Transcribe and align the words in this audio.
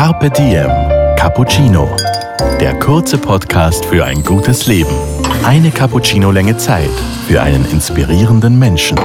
Carpe 0.00 0.30
Diem 0.30 0.70
Cappuccino. 1.14 1.86
Der 2.58 2.72
kurze 2.78 3.18
Podcast 3.18 3.84
für 3.84 4.02
ein 4.02 4.24
gutes 4.24 4.66
Leben. 4.66 4.94
Eine 5.44 5.70
Cappuccino-Länge 5.70 6.56
Zeit 6.56 6.88
für 7.28 7.42
einen 7.42 7.70
inspirierenden 7.70 8.58
Menschen. 8.58 8.98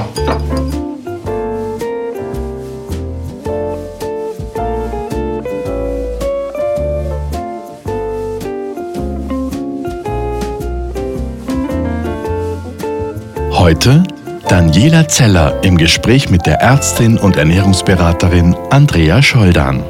Heute 13.52 14.02
Daniela 14.48 15.06
Zeller 15.08 15.62
im 15.62 15.76
Gespräch 15.76 16.30
mit 16.30 16.46
der 16.46 16.62
Ärztin 16.62 17.18
und 17.18 17.36
Ernährungsberaterin 17.36 18.56
Andrea 18.70 19.20
Scholdan. 19.20 19.84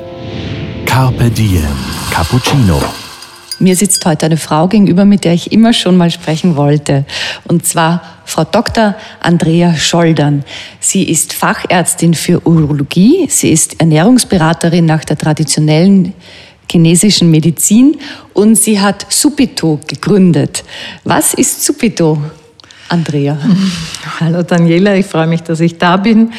Carpe 0.96 1.30
Diem 1.30 1.62
Cappuccino. 2.10 2.82
Mir 3.58 3.76
sitzt 3.76 4.06
heute 4.06 4.24
eine 4.24 4.38
Frau 4.38 4.66
gegenüber, 4.66 5.04
mit 5.04 5.24
der 5.24 5.34
ich 5.34 5.52
immer 5.52 5.74
schon 5.74 5.98
mal 5.98 6.10
sprechen 6.10 6.56
wollte. 6.56 7.04
Und 7.46 7.66
zwar 7.66 8.00
Frau 8.24 8.44
Dr. 8.44 8.94
Andrea 9.20 9.76
Scholdern. 9.76 10.42
Sie 10.80 11.02
ist 11.02 11.34
Fachärztin 11.34 12.14
für 12.14 12.46
Urologie. 12.46 13.26
Sie 13.28 13.50
ist 13.50 13.78
Ernährungsberaterin 13.78 14.86
nach 14.86 15.04
der 15.04 15.18
traditionellen 15.18 16.14
chinesischen 16.70 17.30
Medizin 17.30 17.98
und 18.32 18.56
sie 18.56 18.80
hat 18.80 19.04
Supito 19.12 19.78
gegründet. 19.86 20.64
Was 21.04 21.34
ist 21.34 21.62
Supito? 21.62 22.16
Andrea. 22.88 23.36
Hallo 24.18 24.42
Daniela, 24.42 24.96
ich 24.96 25.04
freue 25.04 25.26
mich, 25.26 25.42
dass 25.42 25.60
ich 25.60 25.76
da 25.76 25.98
bin. 25.98 26.32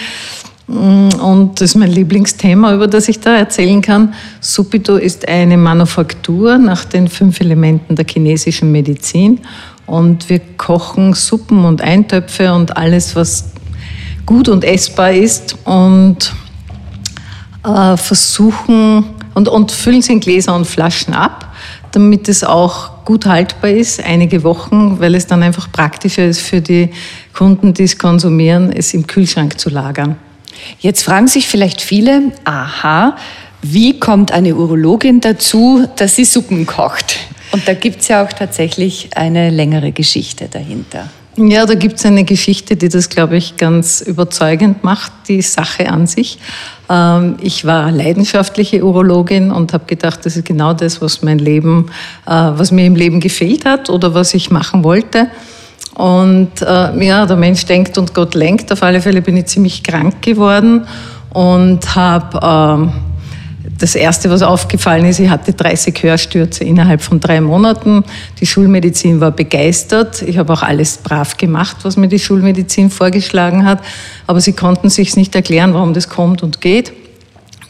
Und 0.67 1.53
das 1.55 1.71
ist 1.71 1.76
mein 1.76 1.91
Lieblingsthema, 1.91 2.73
über 2.73 2.88
das 2.88 3.08
ich 3.08 3.21
da 3.21 3.38
erzählen 3.38 3.81
kann. 3.81 4.13
Supito 4.41 4.98
ist 4.98 5.27
eine 5.27 5.55
Manufaktur 5.55 6.58
nach 6.58 6.84
den 6.84 7.08
fünf 7.08 7.39
Elementen 7.39 7.95
der 7.95 8.05
chinesischen 8.05 8.72
Medizin. 8.72 9.39
Und 9.86 10.30
wir 10.30 10.42
kochen 10.58 11.14
Suppen 11.14 11.64
und 11.64 11.81
Eintöpfe 11.81 12.53
und 12.53 12.75
alles, 12.75 13.16
was 13.16 13.52
gut 14.25 14.50
und 14.50 14.66
essbar 14.66 15.14
ist 15.14 15.55
und 15.64 16.33
äh, 17.64 17.95
versuchen 17.95 19.05
und, 19.33 19.47
und 19.47 19.72
füllen 19.72 20.02
sie 20.02 20.11
in 20.14 20.20
Gläser 20.20 20.53
und 20.53 20.66
Flaschen 20.66 21.14
ab, 21.14 21.53
damit 21.94 22.27
es 22.27 22.44
auch 22.44 23.05
gut 23.05 23.25
haltbar 23.25 23.70
ist, 23.70 24.03
einige 24.03 24.44
Wochen, 24.44 24.99
weil 24.99 25.16
es 25.16 25.25
dann 25.27 25.44
einfach 25.44 25.72
praktischer 25.72 26.25
ist 26.25 26.42
für 26.42 26.59
die 26.59 26.89
Kunden, 27.33 27.73
die 27.73 27.83
es 27.83 27.97
konsumieren, 27.97 28.73
es 28.73 28.94
im 28.94 29.08
Kühlschrank 29.08 29.58
zu 29.58 29.70
lagern. 29.70 30.17
Jetzt 30.80 31.03
fragen 31.03 31.27
sich 31.27 31.47
vielleicht 31.47 31.81
viele, 31.81 32.31
aha, 32.44 33.16
wie 33.61 34.00
kommt 34.00 34.31
eine 34.31 34.55
Urologin 34.55 35.22
dazu, 35.22 35.88
dass 35.95 36.16
sie 36.16 36.25
Suppen 36.25 36.66
kocht? 36.66 37.17
Und 37.52 37.67
da 37.67 37.73
gibt 37.73 38.02
es 38.02 38.08
ja 38.08 38.23
auch 38.23 38.31
tatsächlich 38.31 39.09
eine 39.16 39.49
längere 39.49 39.91
Geschichte 39.91 40.47
dahinter. 40.49 41.09
Ja, 41.39 41.67
da 41.67 41.75
gibt 41.75 41.97
es 41.97 42.05
eine 42.05 42.23
Geschichte, 42.23 42.75
die 42.75 42.89
das, 42.89 43.09
glaube 43.09 43.38
ich, 43.38 43.58
ganz 43.58 44.02
überzeugend 44.02 44.83
macht, 44.83 45.11
die 45.27 45.44
Sache 45.44 45.88
an 45.88 46.08
sich. 46.08 46.39
Ähm, 46.89 47.38
ich 47.42 47.64
war 47.64 47.92
leidenschaftliche 47.92 48.83
Urologin 48.83 49.52
und 49.52 49.71
habe 49.71 49.86
gedacht, 49.86 50.25
das 50.25 50.36
ist 50.36 50.45
genau 50.45 50.73
das, 50.73 50.99
was 50.99 51.21
mein 51.21 51.38
Leben, 51.38 51.92
äh, 52.25 52.31
was 52.31 52.71
mir 52.71 52.86
im 52.86 52.95
Leben 52.95 53.19
gefehlt 53.19 53.66
hat 53.66 53.92
oder 53.92 54.16
was 54.16 54.33
ich 54.33 54.49
machen 54.49 54.83
wollte. 54.83 55.30
Und 55.98 56.62
äh, 56.62 57.06
ja, 57.06 57.26
der 57.26 57.38
Mensch 57.38 57.66
denkt 57.66 57.98
und 57.98 58.14
Gott 58.14 58.36
lenkt. 58.36 58.72
Auf 58.72 58.84
alle 58.84 59.02
Fälle 59.02 59.23
bin 59.23 59.36
ich 59.36 59.48
ziemlich 59.48 59.81
krank 59.84 60.22
geworden 60.22 60.86
und 61.34 61.95
habe 61.95 62.86
äh, 62.86 63.70
das 63.80 63.95
Erste, 63.95 64.30
was 64.30 64.44
aufgefallen 64.44 65.06
ist, 65.06 65.20
ich 65.20 65.30
hatte 65.30 65.54
30 65.54 66.04
Hörstürze 66.04 66.64
innerhalb 66.64 67.02
von 67.02 67.20
drei 67.20 67.42
Monaten. 67.42 68.04
Die 68.39 68.45
Schulmedizin 68.45 69.22
war 69.22 69.31
begeistert. 69.31 70.22
Ich 70.22 70.38
habe 70.38 70.54
auch 70.54 70.62
alles 70.62 70.98
brav 70.98 71.36
gemacht, 71.38 71.77
was 71.82 71.98
mir 71.98 72.08
die 72.08 72.20
Schulmedizin 72.20 72.92
vorgeschlagen 72.92 73.66
hat. 73.66 73.80
Aber 74.27 74.39
sie 74.39 74.54
konnten 74.54 74.89
sich 74.89 75.16
nicht 75.16 75.33
erklären, 75.33 75.73
warum 75.73 75.95
das 75.95 76.10
kommt 76.10 76.44
und 76.44 76.61
geht 76.61 76.94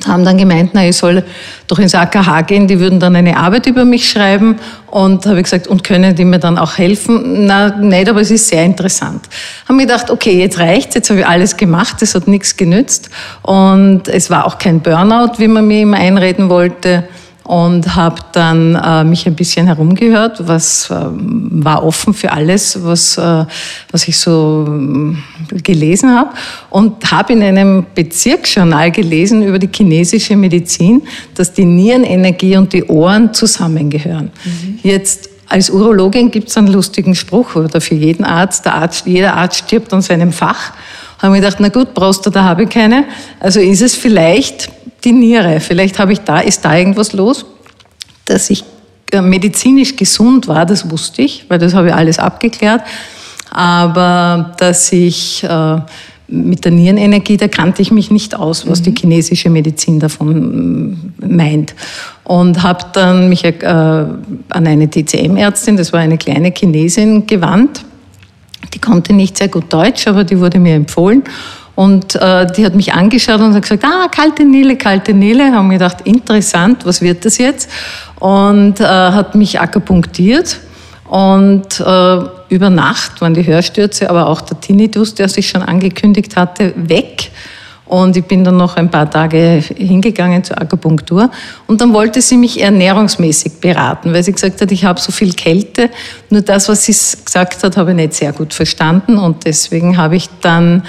haben 0.08 0.24
dann 0.24 0.38
gemeint, 0.38 0.72
na, 0.74 0.88
ich 0.88 0.96
soll 0.96 1.24
doch 1.68 1.80
ins 1.80 1.94
AKH 1.94 2.42
gehen, 2.42 2.68
die 2.68 2.80
würden 2.80 3.00
dann 3.00 3.16
eine 3.16 3.38
Arbeit 3.38 3.68
über 3.68 3.86
mich 3.86 4.10
schreiben 4.10 4.58
und 4.88 5.26
habe 5.26 5.42
gesagt, 5.44 5.68
und 5.68 5.84
können 5.84 6.16
die 6.16 6.26
mir 6.26 6.40
dann 6.40 6.58
auch 6.58 6.78
helfen? 6.78 7.46
Na, 7.46 7.76
nicht, 7.76 8.10
aber 8.10 8.22
es 8.22 8.32
ist 8.32 8.48
sehr 8.48 8.64
interessant. 8.64 9.26
Haben 9.68 9.76
mir 9.76 9.86
gedacht, 9.86 10.10
okay, 10.10 10.40
jetzt 10.40 10.60
reicht's, 10.60 10.96
jetzt 10.96 11.10
habe 11.10 11.20
ich 11.20 11.28
alles 11.28 11.58
gemacht, 11.58 12.02
es 12.02 12.16
hat 12.16 12.28
nichts 12.28 12.58
genützt 12.58 13.10
und 13.44 14.08
es 14.08 14.30
war 14.30 14.46
auch 14.46 14.58
kein 14.58 14.80
Burnout, 14.80 15.34
wie 15.38 15.48
man 15.48 15.68
mir 15.68 15.82
immer 15.82 15.98
einreden 15.98 16.50
wollte 16.50 17.04
und 17.48 17.96
habe 17.96 18.18
dann 18.34 18.76
äh, 18.76 19.06
mich 19.06 19.26
ein 19.26 19.34
bisschen 19.34 19.68
herumgehört, 19.68 20.46
was 20.48 20.90
äh, 20.90 20.96
war 21.10 21.82
offen 21.84 22.14
für 22.14 22.32
alles, 22.32 22.84
was, 22.84 23.18
äh, 23.18 23.46
was 23.90 24.08
ich 24.08 24.18
so 24.20 24.68
äh, 24.68 25.62
gelesen 25.62 26.14
habe 26.14 26.32
und 26.70 27.10
habe 27.10 27.32
in 27.34 27.42
einem 27.42 27.86
Bezirksjournal 27.96 28.92
gelesen 28.92 29.44
über 29.44 29.60
die 29.60 29.70
chinesische 29.74 30.36
Medizin, 30.36 31.04
dass 31.36 31.54
die 31.54 31.64
Nierenenergie 31.64 32.58
und 32.58 32.74
die 32.74 32.84
Ohren 32.84 33.34
zusammengehören. 33.34 34.30
Mhm. 34.44 34.80
Jetzt 34.84 35.30
als 35.48 35.70
Urologin 35.70 36.30
gibt 36.30 36.50
es 36.50 36.58
einen 36.58 36.68
lustigen 36.68 37.16
Spruch 37.16 37.56
oder 37.56 37.80
für 37.80 37.96
jeden 37.96 38.26
Arzt, 38.26 38.66
der 38.66 38.76
Arzt, 38.76 39.08
jeder 39.08 39.36
Arzt 39.36 39.60
stirbt 39.60 39.94
an 39.94 40.02
seinem 40.02 40.34
Fach. 40.34 40.74
Haben 41.20 41.34
wir 41.34 41.42
gedacht, 41.42 41.58
na 41.60 41.70
gut, 41.70 41.94
Prostata 41.94 42.44
habe 42.44 42.64
ich 42.64 42.70
keine. 42.70 43.06
Also 43.40 43.60
ist 43.60 43.82
es 43.82 43.96
vielleicht 43.96 44.70
die 45.04 45.12
Niere. 45.12 45.60
Vielleicht 45.60 46.00
habe 46.00 46.14
ich 46.14 46.20
da, 46.20 46.40
ist 46.40 46.64
da 46.64 46.76
irgendwas 46.78 47.14
los, 47.14 47.46
dass 48.26 48.50
ich 48.50 48.64
äh, 49.12 49.22
medizinisch 49.22 49.96
gesund 49.96 50.48
war, 50.48 50.66
das 50.66 50.90
wusste 50.92 51.22
ich, 51.22 51.46
weil 51.48 51.60
das 51.60 51.74
habe 51.74 51.88
ich 51.88 51.94
alles 51.94 52.20
abgeklärt. 52.20 52.82
Aber 53.50 54.54
dass 54.58 54.92
ich 54.92 55.44
äh, 55.44 55.80
mit 56.28 56.66
der 56.66 56.72
Nierenenergie, 56.72 57.38
da 57.38 57.48
kannte 57.48 57.82
ich 57.82 57.92
mich 57.92 58.12
nicht 58.12 58.36
aus, 58.36 58.68
was 58.68 58.82
mhm. 58.82 58.84
die 58.84 58.96
chinesische 59.00 59.50
Medizin 59.50 60.00
davon 60.00 60.92
mm, 61.22 61.36
meint. 61.36 61.74
Und 62.26 62.64
habe 62.64 62.84
dann 62.94 63.30
mich 63.30 63.46
äh, 63.46 63.54
an 63.64 64.28
eine 64.50 64.90
TCM-Ärztin, 64.90 65.78
das 65.78 65.94
war 65.94 66.02
eine 66.02 66.18
kleine 66.18 66.52
Chinesin, 66.52 67.26
gewandt. 67.26 67.86
Die 68.74 68.80
konnte 68.80 69.14
nicht 69.14 69.38
sehr 69.38 69.48
gut 69.48 69.72
Deutsch, 69.72 70.08
aber 70.08 70.24
die 70.24 70.40
wurde 70.40 70.60
mir 70.60 70.76
empfohlen. 70.76 71.24
Und 71.76 72.16
äh, 72.16 72.48
die 72.54 72.66
hat 72.66 72.74
mich 72.74 72.94
angeschaut 72.94 73.40
und 73.40 73.54
hat 73.54 73.62
gesagt, 73.62 73.86
ah, 73.86 74.08
kalte 74.08 74.44
Nele, 74.44 74.78
kalte 74.78 75.14
Nele. 75.14 75.52
Haben 75.54 75.68
mir 75.68 75.76
gedacht, 75.76 76.02
interessant, 76.06 76.86
was 76.86 77.02
wird 77.02 77.24
das 77.24 77.38
jetzt? 77.38 77.70
Und 78.20 78.80
äh, 78.80 78.84
hat 78.84 79.36
mich 79.36 79.60
akupunktiert. 79.60 80.60
Und 81.08 81.80
äh, 81.80 82.20
über 82.50 82.70
Nacht 82.70 83.22
waren 83.22 83.34
die 83.34 83.46
Hörstürze, 83.46 84.10
aber 84.10 84.28
auch 84.28 84.42
der 84.42 84.60
Tinnitus, 84.60 85.14
der 85.14 85.30
sich 85.30 85.48
schon 85.50 85.62
angekündigt 85.62 86.36
hatte, 86.36 86.74
weg. 86.76 87.32
Und 87.88 88.18
ich 88.18 88.26
bin 88.26 88.44
dann 88.44 88.58
noch 88.58 88.76
ein 88.76 88.92
paar 88.92 89.10
Tage 89.10 89.64
hingegangen 89.76 90.44
zur 90.44 90.60
Akupunktur. 90.62 91.32
Und 91.68 91.82
dann 91.82 91.94
wollte 91.94 92.22
sie 92.22 92.38
mich 92.38 92.62
ernährungsmäßig 92.62 93.60
beraten, 93.62 94.14
weil 94.14 94.24
sie 94.24 94.34
gesagt 94.34 94.62
hat, 94.62 94.72
ich 94.72 94.84
habe 94.84 95.00
so 95.00 95.12
viel 95.12 95.34
Kälte. 95.34 95.90
Nur 96.30 96.42
das, 96.42 96.68
was 96.68 96.84
sie 96.84 96.92
gesagt 97.24 97.64
hat, 97.64 97.78
habe 97.78 97.92
ich 97.92 97.96
nicht 97.96 98.14
sehr 98.14 98.34
gut 98.34 98.54
verstanden. 98.54 99.18
Und 99.18 99.46
deswegen 99.46 99.98
habe 99.98 100.16
ich 100.16 100.30
dann 100.42 100.84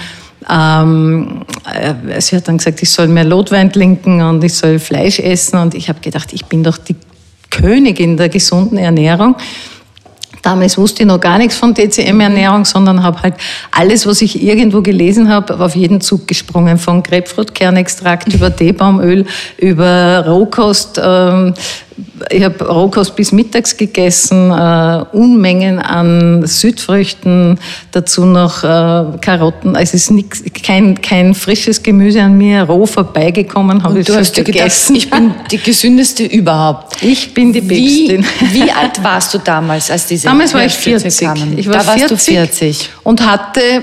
ähm, 0.50 1.42
äh, 1.72 2.20
sie 2.20 2.36
hat 2.36 2.48
dann 2.48 2.58
gesagt, 2.58 2.82
ich 2.82 2.90
soll 2.90 3.08
mehr 3.08 3.24
Lotwein 3.24 3.72
trinken 3.72 4.22
und 4.22 4.42
ich 4.42 4.54
soll 4.54 4.78
Fleisch 4.78 5.18
essen. 5.18 5.58
Und 5.58 5.74
ich 5.74 5.88
habe 5.88 6.00
gedacht, 6.00 6.32
ich 6.32 6.46
bin 6.46 6.62
doch 6.62 6.78
die 6.78 6.96
Königin 7.50 8.16
der 8.16 8.28
gesunden 8.28 8.78
Ernährung. 8.78 9.36
Damals 10.42 10.78
wusste 10.78 11.02
ich 11.02 11.08
noch 11.08 11.20
gar 11.20 11.38
nichts 11.38 11.56
von 11.56 11.74
DCM-Ernährung, 11.74 12.64
sondern 12.64 13.02
habe 13.02 13.22
halt 13.22 13.34
alles, 13.70 14.06
was 14.06 14.22
ich 14.22 14.42
irgendwo 14.42 14.82
gelesen 14.82 15.28
habe, 15.28 15.58
auf 15.58 15.74
jeden 15.74 16.00
Zug 16.00 16.26
gesprungen. 16.26 16.78
Von 16.78 17.02
Grapefruitkernextrakt 17.02 18.32
über 18.34 18.54
Teebaumöl, 18.54 19.26
über 19.58 20.24
Rohkost, 20.26 21.00
ähm, 21.02 21.54
ich 22.30 22.42
habe 22.42 22.64
Rohkost 22.64 23.16
bis 23.16 23.32
mittags 23.32 23.76
gegessen, 23.76 24.50
äh, 24.50 25.04
Unmengen 25.12 25.78
an 25.78 26.46
Südfrüchten, 26.46 27.58
dazu 27.92 28.24
noch 28.24 28.64
äh, 28.64 29.18
Karotten. 29.20 29.76
Also 29.76 29.96
es 29.96 30.04
ist 30.04 30.10
nix, 30.10 30.42
kein, 30.64 31.00
kein 31.00 31.34
frisches 31.34 31.82
Gemüse 31.82 32.22
an 32.22 32.36
mir 32.36 32.62
roh 32.62 32.86
vorbeigekommen, 32.86 33.82
habe 33.82 34.00
ich 34.00 34.06
du 34.06 34.14
hast 34.14 34.34
gegessen. 34.34 34.94
Gedacht, 34.94 35.04
ich 35.04 35.10
bin 35.10 35.34
die 35.50 35.58
gesündeste 35.58 36.24
überhaupt. 36.24 37.02
Ich 37.02 37.34
bin 37.34 37.52
die 37.52 37.60
Päpstin. 37.60 38.24
Wie, 38.52 38.64
wie 38.64 38.70
alt 38.70 39.02
warst 39.02 39.34
du 39.34 39.38
damals, 39.38 39.90
als 39.90 40.06
diese 40.06 40.28
Damals 40.28 40.54
war 40.54 40.64
ich 40.64 40.74
40. 40.74 41.26
Kamen? 41.26 41.58
Ich 41.58 41.66
war 41.66 41.78
da 41.78 41.86
warst 41.86 41.98
40 41.98 42.08
du 42.08 42.16
40. 42.16 42.90
Und 43.02 43.26
hatte 43.26 43.82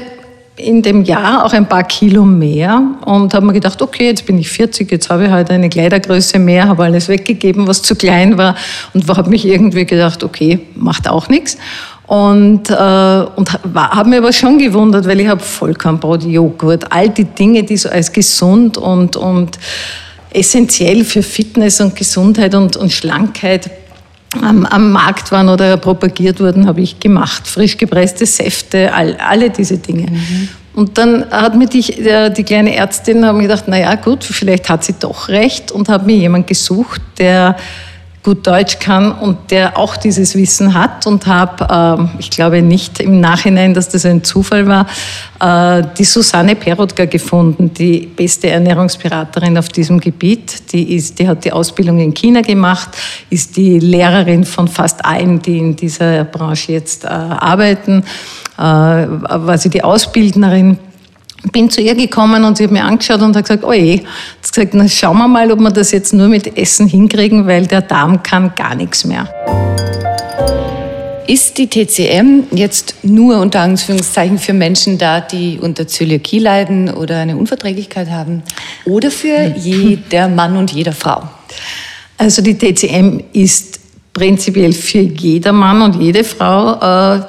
in 0.57 0.81
dem 0.81 1.03
Jahr 1.03 1.45
auch 1.45 1.53
ein 1.53 1.67
paar 1.67 1.83
Kilo 1.83 2.23
mehr 2.23 2.81
und 3.05 3.33
habe 3.33 3.45
mir 3.45 3.53
gedacht, 3.53 3.81
okay, 3.81 4.05
jetzt 4.07 4.25
bin 4.25 4.37
ich 4.37 4.49
40, 4.49 4.89
jetzt 4.89 5.09
habe 5.09 5.25
ich 5.25 5.29
halt 5.29 5.49
eine 5.51 5.69
Kleidergröße 5.69 6.39
mehr, 6.39 6.67
habe 6.67 6.85
alles 6.85 7.09
weggegeben, 7.09 7.67
was 7.67 7.81
zu 7.81 7.95
klein 7.95 8.37
war 8.37 8.55
und 8.93 9.07
habe 9.09 9.29
mich 9.29 9.45
irgendwie 9.45 9.85
gedacht, 9.85 10.23
okay, 10.23 10.59
macht 10.75 11.09
auch 11.09 11.27
nichts. 11.27 11.57
Und, 12.07 12.69
äh, 12.69 12.73
und 12.73 13.51
habe 13.73 14.09
mir 14.09 14.19
aber 14.19 14.31
schon 14.31 14.59
gewundert, 14.59 15.07
weil 15.07 15.19
ich 15.19 15.27
habe 15.27 15.41
Vollkornbrot, 15.41 16.23
Joghurt, 16.23 16.91
all 16.91 17.09
die 17.09 17.25
Dinge, 17.25 17.63
die 17.63 17.77
so 17.77 17.89
als 17.89 18.11
gesund 18.11 18.77
und, 18.77 19.17
und 19.17 19.57
essentiell 20.31 21.03
für 21.03 21.23
Fitness 21.23 21.81
und 21.81 21.95
Gesundheit 21.95 22.53
und, 22.53 22.77
und 22.77 22.91
Schlankheit 22.91 23.71
am, 24.41 24.65
am, 24.65 24.91
Markt 24.91 25.31
waren 25.31 25.49
oder 25.49 25.77
propagiert 25.77 26.39
wurden, 26.39 26.67
habe 26.67 26.81
ich 26.81 26.99
gemacht. 26.99 27.47
Frisch 27.47 27.77
gepresste 27.77 28.25
Säfte, 28.25 28.93
all, 28.93 29.15
alle 29.17 29.49
diese 29.49 29.77
Dinge. 29.77 30.11
Mhm. 30.11 30.49
Und 30.73 30.97
dann 30.97 31.29
hat 31.31 31.55
mir 31.55 31.67
die, 31.67 31.81
die 31.81 32.43
kleine 32.43 32.75
Ärztin 32.75 33.25
haben 33.25 33.39
gedacht, 33.39 33.63
na 33.67 33.79
ja, 33.79 33.95
gut, 33.95 34.25
vielleicht 34.25 34.67
hat 34.67 34.83
sie 34.83 34.95
doch 34.99 35.29
recht 35.29 35.71
und 35.71 35.87
habe 35.87 36.05
mir 36.05 36.17
jemand 36.17 36.47
gesucht, 36.47 37.01
der 37.17 37.55
gut 38.25 38.47
Deutsch 38.47 38.79
kann 38.79 39.11
und 39.11 39.51
der 39.51 39.77
auch 39.77 39.97
dieses 39.97 40.33
Wissen 40.33 40.73
hat 40.73 41.05
und 41.05 41.27
habe, 41.27 42.07
äh, 42.17 42.19
ich 42.19 42.31
glaube 42.31 42.63
nicht 42.63 42.99
im 42.99 43.19
Nachhinein, 43.19 43.75
dass 43.75 43.87
das 43.87 44.03
ein 44.03 44.23
Zufall 44.23 44.65
war, 44.65 44.87
äh, 45.39 45.83
die 45.95 46.03
Susanne 46.03 46.55
Perotka 46.55 47.05
gefunden, 47.05 47.71
die 47.71 47.99
beste 47.99 48.49
Ernährungsberaterin 48.49 49.55
auf 49.59 49.69
diesem 49.69 49.99
Gebiet. 49.99 50.73
Die, 50.73 50.95
ist, 50.95 51.19
die 51.19 51.27
hat 51.27 51.45
die 51.45 51.51
Ausbildung 51.51 51.99
in 51.99 52.15
China 52.15 52.41
gemacht, 52.41 52.89
ist 53.29 53.55
die 53.57 53.77
Lehrerin 53.77 54.43
von 54.43 54.67
fast 54.67 55.05
allen, 55.05 55.39
die 55.39 55.59
in 55.59 55.75
dieser 55.75 56.23
Branche 56.23 56.71
jetzt 56.71 57.03
äh, 57.03 57.09
arbeiten, 57.09 58.03
äh, 58.57 58.61
war 58.61 59.57
sie 59.59 59.69
die 59.69 59.83
Ausbildnerin 59.83 60.79
bin 61.51 61.69
zu 61.69 61.81
ihr 61.81 61.95
gekommen 61.95 62.43
und 62.43 62.57
sie 62.57 62.63
hat 62.65 62.71
mir 62.71 62.83
angeschaut 62.83 63.21
und 63.21 63.35
hat 63.35 63.45
gesagt, 63.45 63.63
oh 63.63 63.73
je, 63.73 63.99
hat 63.99 64.53
gesagt, 64.53 64.73
na 64.73 64.87
schauen 64.87 65.17
wir 65.17 65.27
mal, 65.27 65.51
ob 65.51 65.59
wir 65.59 65.71
das 65.71 65.91
jetzt 65.91 66.13
nur 66.13 66.27
mit 66.27 66.57
Essen 66.57 66.87
hinkriegen, 66.87 67.47
weil 67.47 67.67
der 67.67 67.81
Darm 67.81 68.23
kann 68.23 68.53
gar 68.55 68.75
nichts 68.75 69.05
mehr. 69.05 69.27
Ist 71.27 71.57
die 71.57 71.67
TCM 71.67 72.43
jetzt 72.51 72.95
nur 73.03 73.39
unter 73.39 73.61
Anführungszeichen 73.61 74.37
für 74.37 74.53
Menschen 74.53 74.99
da, 74.99 75.21
die 75.21 75.57
unter 75.59 75.87
Zöliakie 75.87 76.37
leiden 76.37 76.93
oder 76.93 77.17
eine 77.17 77.35
Unverträglichkeit 77.35 78.11
haben? 78.11 78.43
Oder 78.85 79.09
für 79.09 79.37
hm. 79.37 79.55
jeder 79.55 80.27
Mann 80.27 80.55
und 80.55 80.71
jede 80.71 80.91
Frau? 80.91 81.23
Also 82.17 82.43
die 82.43 82.55
TCM 82.55 83.23
ist 83.33 83.79
prinzipiell 84.13 84.71
für 84.71 84.99
jeder 84.99 85.51
Mann 85.51 85.81
und 85.81 86.01
jede 86.01 86.23
Frau 86.23 86.73
äh, 86.75 87.21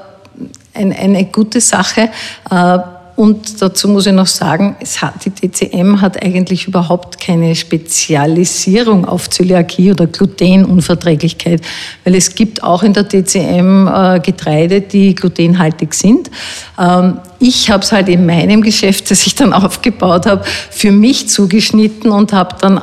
eine, 0.75 0.97
eine 0.97 1.25
gute 1.25 1.61
Sache. 1.63 2.11
Äh, 2.51 2.79
und 3.17 3.63
dazu 3.63 3.89
muss 3.89 4.07
ich 4.07 4.13
noch 4.13 4.27
sagen, 4.27 4.77
hat, 5.01 5.15
die 5.25 5.31
DCM 5.31 6.03
hat 6.03 6.23
eigentlich 6.23 6.69
überhaupt 6.69 7.19
keine 7.19 7.55
Spezialisierung 7.55 9.07
auf 9.07 9.31
Zöliakie 9.31 9.91
oder 9.91 10.07
Glutenunverträglichkeit, 10.07 11.63
weil 12.05 12.15
es 12.15 12.35
gibt 12.35 12.63
auch 12.63 12.83
in 12.83 12.93
der 12.93 13.05
DCM 13.05 13.89
äh, 13.89 14.21
Getreide, 14.21 14.83
die 14.83 15.15
glutenhaltig 15.15 15.95
sind. 15.95 16.31
Ähm, 16.79 17.19
ich 17.39 17.71
habe 17.71 17.83
es 17.83 17.91
halt 17.91 18.11
in 18.11 18.27
meinem 18.27 18.61
Geschäft, 18.61 19.11
das 19.11 19.27
ich 19.27 19.35
dann 19.35 19.55
aufgebaut 19.55 20.27
habe, 20.27 20.45
für 20.71 20.93
mich 20.93 21.31
zugeschnitten 21.31 22.11
und 22.11 22.35
habe 22.35 22.57
dann 22.61 22.83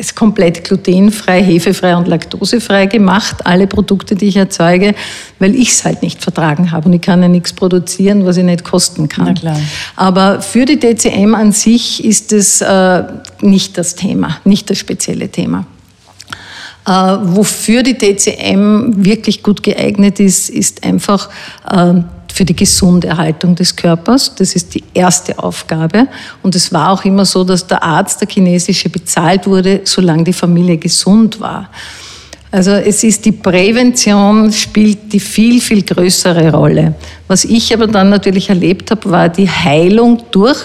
es 0.00 0.14
komplett 0.14 0.64
glutenfrei, 0.64 1.42
hefefrei 1.42 1.94
und 1.96 2.08
laktosefrei 2.08 2.86
gemacht, 2.86 3.46
alle 3.46 3.66
Produkte, 3.66 4.16
die 4.16 4.26
ich 4.26 4.36
erzeuge, 4.36 4.94
weil 5.38 5.54
ich 5.54 5.68
es 5.70 5.84
halt 5.84 6.02
nicht 6.02 6.22
vertragen 6.22 6.72
habe 6.72 6.86
und 6.86 6.94
ich 6.94 7.02
kann 7.02 7.22
ja 7.22 7.28
nichts 7.28 7.52
produzieren, 7.52 8.24
was 8.24 8.36
ich 8.36 8.44
nicht 8.44 8.64
kosten 8.64 9.08
kann. 9.08 9.38
Aber 9.96 10.40
für 10.40 10.64
die 10.64 10.80
DCM 10.80 11.34
an 11.34 11.52
sich 11.52 12.04
ist 12.04 12.32
es 12.32 12.60
äh, 12.60 13.04
nicht 13.42 13.76
das 13.78 13.94
Thema, 13.94 14.38
nicht 14.44 14.70
das 14.70 14.78
spezielle 14.78 15.28
Thema. 15.28 15.66
Äh, 16.86 16.90
wofür 16.90 17.82
die 17.82 17.96
DCM 17.96 19.04
wirklich 19.04 19.42
gut 19.42 19.62
geeignet 19.62 20.18
ist, 20.18 20.48
ist 20.48 20.82
einfach 20.82 21.28
äh, 21.70 21.94
für 22.30 22.44
die 22.44 22.56
gesunde 22.56 23.08
Erhaltung 23.08 23.54
des 23.54 23.74
Körpers. 23.74 24.34
Das 24.34 24.54
ist 24.54 24.74
die 24.74 24.84
erste 24.94 25.38
Aufgabe. 25.38 26.08
Und 26.42 26.54
es 26.54 26.72
war 26.72 26.90
auch 26.90 27.04
immer 27.04 27.24
so, 27.24 27.44
dass 27.44 27.66
der 27.66 27.82
Arzt, 27.82 28.20
der 28.20 28.28
chinesische, 28.28 28.88
bezahlt 28.88 29.46
wurde, 29.46 29.80
solange 29.84 30.24
die 30.24 30.32
Familie 30.32 30.78
gesund 30.78 31.40
war. 31.40 31.68
Also 32.52 32.72
es 32.72 33.04
ist 33.04 33.24
die 33.24 33.32
Prävention 33.32 34.52
spielt 34.52 35.12
die 35.12 35.20
viel, 35.20 35.60
viel 35.60 35.82
größere 35.82 36.52
Rolle. 36.52 36.94
Was 37.28 37.44
ich 37.44 37.72
aber 37.72 37.86
dann 37.86 38.10
natürlich 38.10 38.48
erlebt 38.48 38.90
habe, 38.90 39.08
war 39.10 39.28
die 39.28 39.48
Heilung 39.48 40.22
durch 40.32 40.58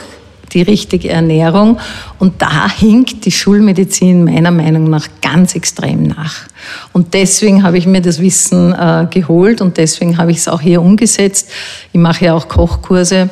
die 0.55 0.63
richtige 0.63 1.09
Ernährung. 1.09 1.77
Und 2.17 2.41
da 2.41 2.69
hinkt 2.69 3.25
die 3.25 3.31
Schulmedizin 3.31 4.23
meiner 4.23 4.51
Meinung 4.51 4.89
nach 4.89 5.07
ganz 5.21 5.55
extrem 5.55 6.03
nach. 6.03 6.47
Und 6.93 7.13
deswegen 7.13 7.61
habe 7.61 7.77
ich 7.77 7.85
mir 7.85 8.01
das 8.01 8.19
Wissen 8.19 8.73
äh, 8.73 9.05
geholt 9.11 9.61
und 9.61 9.77
deswegen 9.77 10.17
habe 10.17 10.31
ich 10.31 10.37
es 10.37 10.47
auch 10.47 10.61
hier 10.61 10.81
umgesetzt. 10.81 11.49
Ich 11.93 11.99
mache 11.99 12.25
ja 12.25 12.33
auch 12.33 12.47
Kochkurse. 12.47 13.29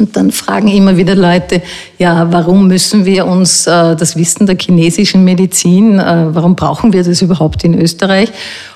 Und 0.00 0.16
dann 0.16 0.32
fragen 0.32 0.68
immer 0.68 0.96
wieder 0.96 1.14
Leute, 1.14 1.60
ja, 1.98 2.32
warum 2.32 2.66
müssen 2.66 3.04
wir 3.04 3.26
uns 3.26 3.66
äh, 3.66 3.94
das 3.94 4.16
Wissen 4.16 4.46
der 4.46 4.56
chinesischen 4.58 5.24
Medizin, 5.24 5.98
äh, 5.98 6.26
warum 6.30 6.56
brauchen 6.56 6.92
wir 6.94 7.04
das 7.04 7.20
überhaupt 7.20 7.64
in 7.64 7.78
Österreich? 7.78 8.32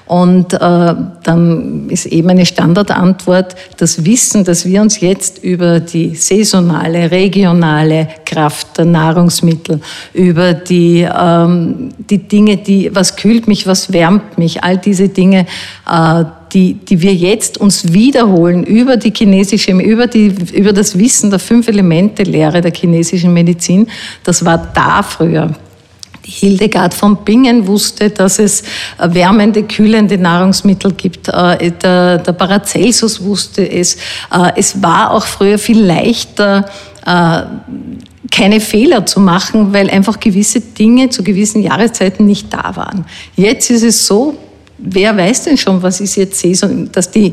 Und 0.07 0.53
äh, 0.53 0.59
dann 0.59 1.89
ist 1.89 2.05
eben 2.05 2.29
eine 2.29 2.45
Standardantwort, 2.45 3.57
das 3.79 4.05
Wissen, 4.05 4.45
dass 4.45 4.67
wir 4.67 4.83
uns 4.83 5.01
jetzt 5.01 5.43
über 5.43 5.81
die 5.81 6.15
saisonale, 6.15 7.11
regionale 7.11 8.09
Kraft 8.27 8.77
der 8.77 8.85
Nahrungsmittel, 8.85 9.81
über 10.13 10.53
die, 10.53 11.09
ähm, 11.11 11.89
die 12.11 12.19
Dinge, 12.19 12.59
die, 12.59 12.95
was 12.95 13.17
kühlt 13.17 13.49
mich, 13.49 13.67
was 13.67 13.95
wärmt 13.95 14.37
mich, 14.37 14.63
all 14.63 14.77
diese 14.77 15.09
Dinge, 15.09 15.47
äh, 15.91 16.25
die, 16.55 16.75
die 16.75 17.03
wir 17.03 17.13
jetzt 17.13 17.59
uns 17.59 17.93
wiederholen 17.93 18.65
über 18.65 18.97
die 18.97 19.13
chinesische, 19.15 19.73
über, 19.73 20.07
die, 20.07 20.33
über 20.55 20.73
das 20.73 20.97
Wissen 20.97 21.31
der 21.31 21.41
fünf 21.41 21.67
Elemente 21.69 22.23
Lehre 22.23 22.61
der 22.61 22.73
chinesischen 22.73 23.35
Medizin, 23.35 23.89
das 24.23 24.45
war 24.45 24.59
da 24.73 25.03
früher. 25.03 25.51
Die 26.25 26.31
Hildegard 26.31 26.95
von 26.95 27.19
Bingen 27.25 27.67
wusste, 27.67 28.09
dass 28.09 28.39
es 28.39 28.63
wärmende, 28.99 29.65
kühlende 29.65 30.17
Nahrungsmittel 30.17 30.93
gibt. 30.93 31.29
Äh, 31.29 31.73
der, 31.73 32.19
der 32.19 32.33
Paracelsus 32.33 33.23
wusste 33.23 33.71
es. 33.71 33.97
Äh, 34.33 34.53
es 34.57 34.81
war 34.83 35.11
auch 35.11 35.27
früher 35.27 35.59
viel 35.59 35.85
leichter, 35.85 36.65
äh, 37.05 37.43
keine 38.31 38.61
Fehler 38.61 39.05
zu 39.05 39.21
machen, 39.21 39.75
weil 39.75 39.91
einfach 39.91 40.19
gewisse 40.19 40.61
Dinge 40.61 41.11
zu 41.11 41.23
gewissen 41.23 41.63
Jahreszeiten 41.63 42.25
nicht 42.25 42.53
da 42.53 42.75
waren. 42.75 43.05
Jetzt 43.37 43.71
ist 43.71 43.83
es 43.83 44.07
so, 44.07 44.39
wer 44.85 45.17
weiß 45.17 45.45
denn 45.45 45.57
schon, 45.57 45.83
was 45.83 46.01
ist 46.01 46.17
jetzt 46.17 46.39
Saison, 46.41 46.91
dass 46.93 47.11
die 47.11 47.33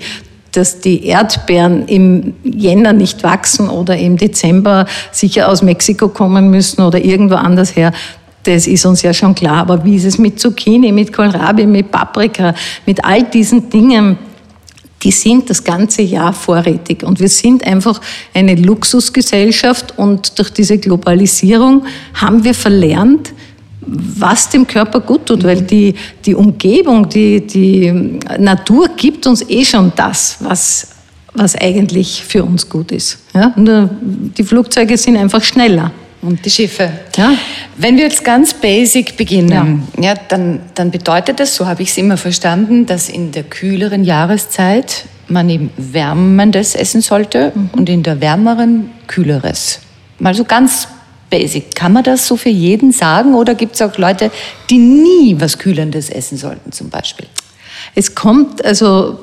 dass 0.52 0.82
die 0.82 1.06
Erdbeeren 1.06 1.88
im 1.88 2.34
Jänner 2.44 2.94
nicht 2.94 3.24
wachsen 3.24 3.70
oder 3.70 3.98
im 3.98 4.18
Dezember 4.18 4.86
sicher 5.12 5.50
aus 5.50 5.62
Mexiko 5.62 6.10
kommen 6.10 6.50
müssen 6.50 6.82
oder 6.82 7.04
irgendwo 7.04 7.36
anders 7.36 7.76
her. 7.76 7.94
Das 8.44 8.68
ist 8.68 8.86
uns 8.86 9.02
ja 9.02 9.14
schon 9.14 9.36
klar. 9.36 9.58
Aber 9.58 9.84
wie 9.86 9.96
ist 9.96 10.06
es 10.06 10.18
mit 10.18 10.40
Zucchini, 10.40 10.92
mit 10.92 11.14
Kohlrabi, 11.14 11.66
mit 11.66 11.92
Paprika, 11.92 12.54
mit 12.86 13.04
all 13.06 13.24
diesen 13.24 13.70
Dingen? 13.70 14.18
Die 15.04 15.12
sind 15.12 15.50
das 15.50 15.64
ganze 15.64 16.02
Jahr 16.02 16.34
vorrätig. 16.34 17.04
Und 17.04 17.20
wir 17.20 17.30
sind 17.30 17.66
einfach 17.66 18.02
eine 18.34 18.56
Luxusgesellschaft 18.56 19.98
und 19.98 20.38
durch 20.38 20.52
diese 20.52 20.78
Globalisierung 20.78 21.86
haben 22.14 22.44
wir 22.44 22.54
verlernt, 22.54 23.34
was 23.82 24.50
dem 24.50 24.68
Körper 24.68 25.00
gut 25.00 25.26
tut, 25.26 25.44
weil 25.44 25.62
die, 25.62 25.96
die 26.26 26.36
Umgebung, 26.36 27.10
die, 27.10 27.46
die 27.46 28.20
Natur 28.38 28.90
gibt 28.96 29.26
uns 29.26 29.48
eh 29.50 29.66
schon 29.66 29.92
das, 29.96 30.38
was, 30.40 30.88
was 31.34 31.56
eigentlich 31.56 32.24
für 32.24 32.44
uns 32.44 32.70
gut 32.70 32.92
ist. 32.92 33.18
Ja? 33.34 33.54
Nur 33.56 33.90
die 34.38 34.44
Flugzeuge 34.44 34.98
sind 34.98 35.18
einfach 35.18 35.44
schneller. 35.44 35.92
Und 36.22 36.46
die 36.46 36.52
Schiffe. 36.52 36.92
Ja. 37.18 37.34
Wenn 37.78 37.98
wir 37.98 38.04
jetzt 38.04 38.24
ganz 38.24 38.54
basic 38.54 39.18
beginnen, 39.18 39.84
ja. 39.98 40.12
ja 40.12 40.14
dann, 40.30 40.60
dann 40.76 40.92
bedeutet 40.92 41.40
das, 41.40 41.56
so 41.56 41.66
habe 41.66 41.82
ich 41.82 41.90
es 41.90 41.98
immer 41.98 42.16
verstanden, 42.16 42.86
dass 42.86 43.10
in 43.10 43.32
der 43.32 43.42
kühleren 43.42 44.04
Jahreszeit 44.04 45.06
man 45.28 45.50
eben 45.50 45.72
wärmendes 45.78 46.76
essen 46.76 47.02
sollte 47.02 47.52
mhm. 47.56 47.70
und 47.72 47.90
in 47.90 48.04
der 48.04 48.22
wärmeren 48.22 48.92
kühleres. 49.08 49.80
Mal 50.20 50.36
so 50.36 50.44
ganz 50.44 50.88
basic. 51.32 51.74
Kann 51.74 51.94
man 51.94 52.04
das 52.04 52.28
so 52.28 52.38
für 52.38 52.50
jeden 52.50 52.92
sagen 52.92 53.34
oder 53.34 53.56
gibt 53.56 53.74
es 53.74 53.82
auch 53.82 53.98
Leute, 53.98 54.30
die 54.70 54.78
nie 54.78 55.36
was 55.40 55.58
Kühlendes 55.58 56.12
essen 56.12 56.38
sollten 56.38 56.72
zum 56.72 56.90
Beispiel? 56.90 57.26
Es 57.96 58.14
kommt, 58.14 58.64
also 58.64 59.20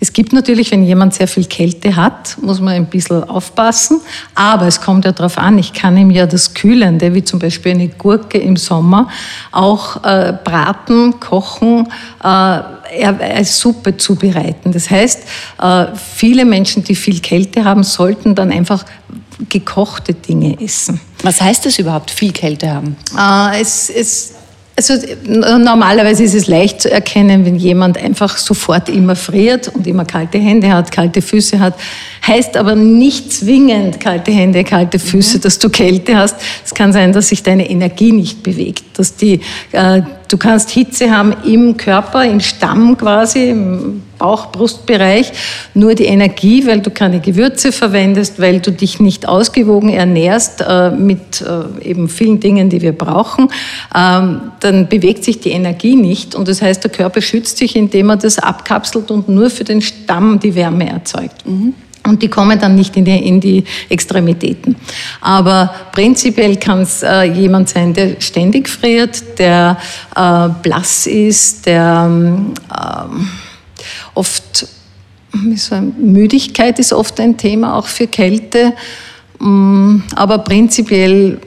es 0.00 0.12
gibt 0.12 0.32
natürlich, 0.32 0.70
wenn 0.70 0.82
jemand 0.82 1.14
sehr 1.14 1.28
viel 1.28 1.44
Kälte 1.44 1.94
hat, 1.94 2.36
muss 2.40 2.60
man 2.60 2.74
ein 2.74 2.86
bisschen 2.86 3.22
aufpassen. 3.24 4.00
Aber 4.34 4.66
es 4.66 4.80
kommt 4.80 5.04
ja 5.04 5.12
darauf 5.12 5.38
an, 5.38 5.58
ich 5.58 5.72
kann 5.72 5.96
ihm 5.96 6.10
ja 6.10 6.26
das 6.26 6.54
Kühlende, 6.54 7.14
wie 7.14 7.22
zum 7.22 7.38
Beispiel 7.38 7.72
eine 7.72 7.88
Gurke 7.88 8.38
im 8.38 8.56
Sommer, 8.56 9.08
auch 9.52 10.02
äh, 10.04 10.34
braten, 10.42 11.20
kochen, 11.20 11.88
äh, 12.22 12.26
als 12.26 13.58
Suppe 13.58 13.96
zubereiten. 13.96 14.72
Das 14.72 14.90
heißt, 14.90 15.24
äh, 15.60 15.86
viele 16.16 16.44
Menschen, 16.44 16.84
die 16.84 16.94
viel 16.94 17.20
Kälte 17.20 17.64
haben, 17.64 17.82
sollten 17.82 18.34
dann 18.34 18.50
einfach 18.50 18.84
gekochte 19.48 20.14
Dinge 20.14 20.60
essen. 20.60 21.00
Was 21.22 21.40
heißt 21.40 21.66
das 21.66 21.78
überhaupt, 21.78 22.10
viel 22.10 22.32
Kälte 22.32 22.70
haben? 22.70 22.96
Äh, 23.16 23.60
es, 23.60 23.90
es 23.90 24.34
Also 24.76 24.94
normalerweise 25.36 26.22
ist 26.22 26.34
es 26.34 26.46
leicht 26.46 26.82
zu 26.82 26.90
erkennen, 26.90 27.44
wenn 27.44 27.56
jemand 27.56 27.98
einfach 27.98 28.38
sofort 28.38 28.88
immer 28.88 29.16
friert 29.16 29.68
und 29.68 29.86
immer 29.88 30.04
kalte 30.04 30.38
Hände 30.38 30.72
hat, 30.72 30.92
kalte 30.92 31.20
Füße 31.20 31.58
hat. 31.58 31.74
Heißt 32.26 32.56
aber 32.56 32.76
nicht 32.76 33.32
zwingend 33.32 33.98
kalte 33.98 34.30
Hände, 34.30 34.62
kalte 34.62 35.00
Füße, 35.00 35.38
mhm. 35.38 35.40
dass 35.42 35.58
du 35.58 35.68
Kälte 35.68 36.16
hast. 36.16 36.36
Es 36.64 36.74
kann 36.74 36.92
sein, 36.92 37.12
dass 37.12 37.28
sich 37.28 37.42
deine 37.42 37.68
Energie 37.68 38.12
nicht 38.12 38.44
bewegt, 38.44 38.84
dass 38.96 39.16
die, 39.16 39.40
äh, 39.72 40.02
du 40.28 40.36
kannst 40.36 40.70
Hitze 40.70 41.10
haben 41.10 41.34
im 41.44 41.76
Körper, 41.76 42.24
im 42.24 42.38
Stamm 42.38 42.96
quasi, 42.96 43.50
im 43.50 44.02
Bauch-Brustbereich, 44.18 45.32
nur 45.74 45.94
die 45.94 46.06
Energie, 46.06 46.66
weil 46.66 46.80
du 46.80 46.90
keine 46.90 47.20
Gewürze 47.20 47.72
verwendest, 47.72 48.40
weil 48.40 48.60
du 48.60 48.72
dich 48.72 49.00
nicht 49.00 49.28
ausgewogen 49.28 49.90
ernährst 49.90 50.64
äh, 50.66 50.90
mit 50.90 51.40
äh, 51.40 51.88
eben 51.88 52.08
vielen 52.08 52.40
Dingen, 52.40 52.70
die 52.70 52.82
wir 52.82 52.92
brauchen, 52.92 53.50
ähm, 53.94 54.52
dann 54.60 54.88
bewegt 54.88 55.24
sich 55.24 55.40
die 55.40 55.50
Energie 55.50 55.96
nicht 55.96 56.34
und 56.34 56.48
das 56.48 56.62
heißt, 56.62 56.82
der 56.84 56.90
Körper 56.90 57.20
schützt 57.20 57.58
sich, 57.58 57.76
indem 57.76 58.10
er 58.10 58.16
das 58.16 58.38
abkapselt 58.38 59.10
und 59.10 59.28
nur 59.28 59.50
für 59.50 59.64
den 59.64 59.80
Stamm 59.80 60.40
die 60.40 60.54
Wärme 60.54 60.88
erzeugt. 60.88 61.46
Mhm. 61.46 61.74
Und 62.08 62.22
die 62.22 62.28
kommen 62.28 62.58
dann 62.58 62.74
nicht 62.74 62.96
in 62.96 63.04
die, 63.04 63.28
in 63.28 63.40
die 63.40 63.64
Extremitäten. 63.88 64.76
Aber 65.20 65.74
prinzipiell 65.92 66.56
kann 66.56 66.80
es 66.80 67.02
äh, 67.02 67.24
jemand 67.24 67.68
sein, 67.68 67.92
der 67.92 68.16
ständig 68.20 68.68
friert, 68.68 69.38
der 69.38 69.76
äh, 70.16 70.48
blass 70.62 71.06
ist, 71.06 71.66
der 71.66 72.06
ähm, 72.08 72.52
oft, 74.14 74.66
Müdigkeit 75.98 76.78
ist 76.78 76.92
oft 76.92 77.20
ein 77.20 77.36
Thema, 77.36 77.76
auch 77.76 77.86
für 77.86 78.06
Kälte. 78.06 78.72
Mm, 79.38 80.00
aber 80.16 80.38
prinzipiell 80.38 81.38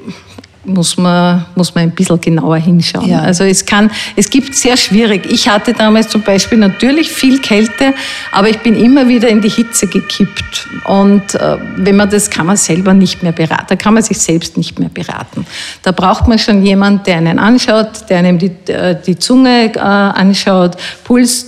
muss 0.63 0.95
man, 0.97 1.45
muss 1.55 1.73
man 1.73 1.85
ein 1.85 1.91
bisschen 1.91 2.21
genauer 2.21 2.57
hinschauen. 2.57 3.09
Ja. 3.09 3.21
Also 3.21 3.43
es 3.43 3.65
kann, 3.65 3.89
es 4.15 4.29
gibt 4.29 4.55
sehr 4.55 4.77
schwierig. 4.77 5.25
Ich 5.29 5.47
hatte 5.47 5.73
damals 5.73 6.09
zum 6.09 6.21
Beispiel 6.21 6.57
natürlich 6.57 7.09
viel 7.11 7.39
Kälte, 7.39 7.93
aber 8.31 8.49
ich 8.49 8.59
bin 8.59 8.75
immer 8.75 9.07
wieder 9.07 9.27
in 9.27 9.41
die 9.41 9.49
Hitze 9.49 9.87
gekippt. 9.87 10.67
Und 10.85 11.33
äh, 11.35 11.57
wenn 11.77 11.95
man 11.95 12.09
das 12.09 12.29
kann 12.29 12.45
man 12.45 12.57
selber 12.57 12.93
nicht 12.93 13.23
mehr 13.23 13.31
beraten, 13.31 13.65
da 13.69 13.75
kann 13.75 13.93
man 13.93 14.03
sich 14.03 14.19
selbst 14.19 14.57
nicht 14.57 14.79
mehr 14.79 14.89
beraten. 14.89 15.45
Da 15.81 15.91
braucht 15.91 16.27
man 16.27 16.37
schon 16.37 16.63
jemand, 16.63 17.07
der 17.07 17.17
einen 17.17 17.39
anschaut, 17.39 18.09
der 18.09 18.19
einem 18.19 18.37
die, 18.37 18.51
äh, 18.67 18.95
die 19.03 19.17
Zunge 19.17 19.73
äh, 19.73 19.79
anschaut, 19.79 20.77
Puls 21.03 21.47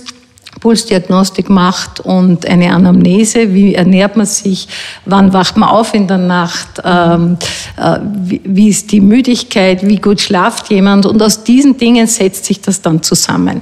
Pulsdiagnostik 0.64 1.50
macht 1.50 2.00
und 2.00 2.46
eine 2.46 2.72
Anamnese, 2.72 3.52
wie 3.52 3.74
ernährt 3.74 4.16
man 4.16 4.24
sich, 4.24 4.66
wann 5.04 5.34
wacht 5.34 5.58
man 5.58 5.68
auf 5.68 5.92
in 5.92 6.06
der 6.06 6.16
Nacht, 6.16 6.80
ähm, 6.82 7.36
äh, 7.76 7.98
wie, 8.22 8.40
wie 8.42 8.68
ist 8.70 8.90
die 8.90 9.02
Müdigkeit, 9.02 9.86
wie 9.86 9.98
gut 9.98 10.22
schlaft 10.22 10.70
jemand? 10.70 11.04
Und 11.04 11.22
aus 11.22 11.44
diesen 11.44 11.76
Dingen 11.76 12.06
setzt 12.06 12.46
sich 12.46 12.62
das 12.62 12.80
dann 12.80 13.02
zusammen. 13.02 13.60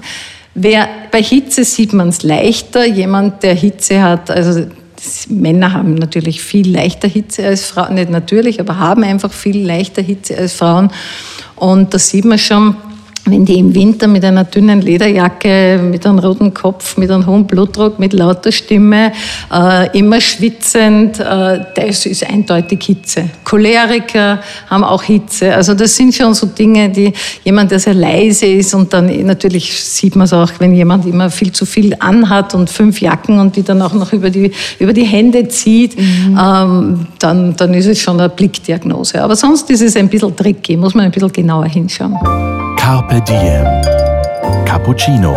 Wer, 0.55 0.87
bei 1.11 1.21
Hitze 1.21 1.65
sieht 1.65 1.93
man 1.93 2.11
es 2.11 2.23
leichter, 2.23 2.87
jemand, 2.87 3.43
der 3.43 3.57
Hitze 3.57 4.01
hat, 4.01 4.31
also 4.31 4.67
Männer 5.29 5.73
haben 5.73 5.97
natürlich 5.97 6.41
viel 6.41 6.73
leichter 6.73 7.09
Hitze 7.09 7.45
als 7.45 7.65
Frauen, 7.65 7.95
nicht 7.95 8.11
natürlich, 8.11 8.61
aber 8.61 8.79
haben 8.79 9.03
einfach 9.03 9.33
viel 9.33 9.67
leichter 9.67 10.03
Hitze 10.03 10.39
als 10.39 10.53
Frauen. 10.53 10.93
Und 11.57 11.95
da 11.95 11.99
sieht 11.99 12.27
man 12.27 12.39
schon, 12.39 12.77
wenn 13.25 13.45
die 13.45 13.59
im 13.59 13.75
Winter 13.75 14.09
mit 14.09 14.25
einer 14.25 14.45
dünnen 14.45 14.81
Lederjacke, 14.81 15.81
mit 15.83 16.05
einem 16.05 16.19
roten 16.19 16.53
Kopf, 16.53 16.97
mit 16.97 17.11
einem 17.11 17.27
hohen 17.27 17.47
Blutdruck, 17.47 17.99
mit 17.99 18.13
lauter 18.13 18.51
Stimme, 18.51 19.13
äh, 19.53 19.97
immer 19.97 20.21
schwitzend, 20.21 21.21
äh, 21.21 21.61
das 21.75 22.07
ist 22.07 22.29
eindeutig 22.29 22.83
Hitze. 22.83 23.31
Choleriker 23.45 24.41
haben 24.69 24.83
auch 24.83 25.05
Hitze. 25.05 25.55
Also 25.55 25.75
das 25.75 25.95
sind 25.95 26.15
schon 26.15 26.35
so 26.35 26.47
Dinge, 26.47 26.89
die 26.91 27.13
jemand, 27.45 27.71
der 27.71 27.79
sehr 27.79 27.95
leise 27.95 28.47
ist 28.47 28.75
und 28.75 28.93
dann 28.93 29.07
natürlich 29.25 29.73
sieht 29.73 30.17
man 30.17 30.25
es 30.25 30.33
auch, 30.33 30.51
wenn 30.59 30.75
jemand 30.75 31.07
immer 31.07 31.31
viel 31.31 31.53
zu 31.53 31.65
viel 31.65 31.95
anhat 32.01 32.55
und 32.55 32.71
fünf 32.71 33.01
Jacken 33.01 33.39
und 33.39 33.55
die 33.55 33.63
dann 33.63 33.81
auch 33.83 33.95
noch 33.95 34.13
über 34.13 34.31
die, 34.31 34.51
über 34.81 34.93
die 34.93 35.05
Hände 35.05 35.47
zieht, 35.47 35.97
mhm. 35.97 36.39
ähm, 36.41 37.07
dann, 37.21 37.55
dann 37.55 37.73
ist 37.75 37.87
es 37.87 38.01
schon 38.01 38.19
eine 38.19 38.29
Blickdiagnose. 38.29 39.23
Aber 39.23 39.37
sonst 39.37 39.71
ist 39.71 39.83
es 39.83 39.95
ein 39.95 40.09
bisschen 40.09 40.35
tricky, 40.35 40.77
muss 40.77 40.95
man 40.95 41.05
ein 41.05 41.13
bisschen 41.13 41.33
genauer 41.33 41.67
hinschauen. 41.67 42.19
Carpe 42.83 43.21
Diem. 43.21 44.65
Cappuccino. 44.65 45.37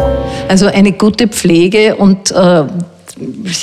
Also 0.50 0.66
eine 0.66 0.94
gute 0.94 1.28
Pflege 1.28 1.96
und 1.96 2.32
äh, 2.32 2.64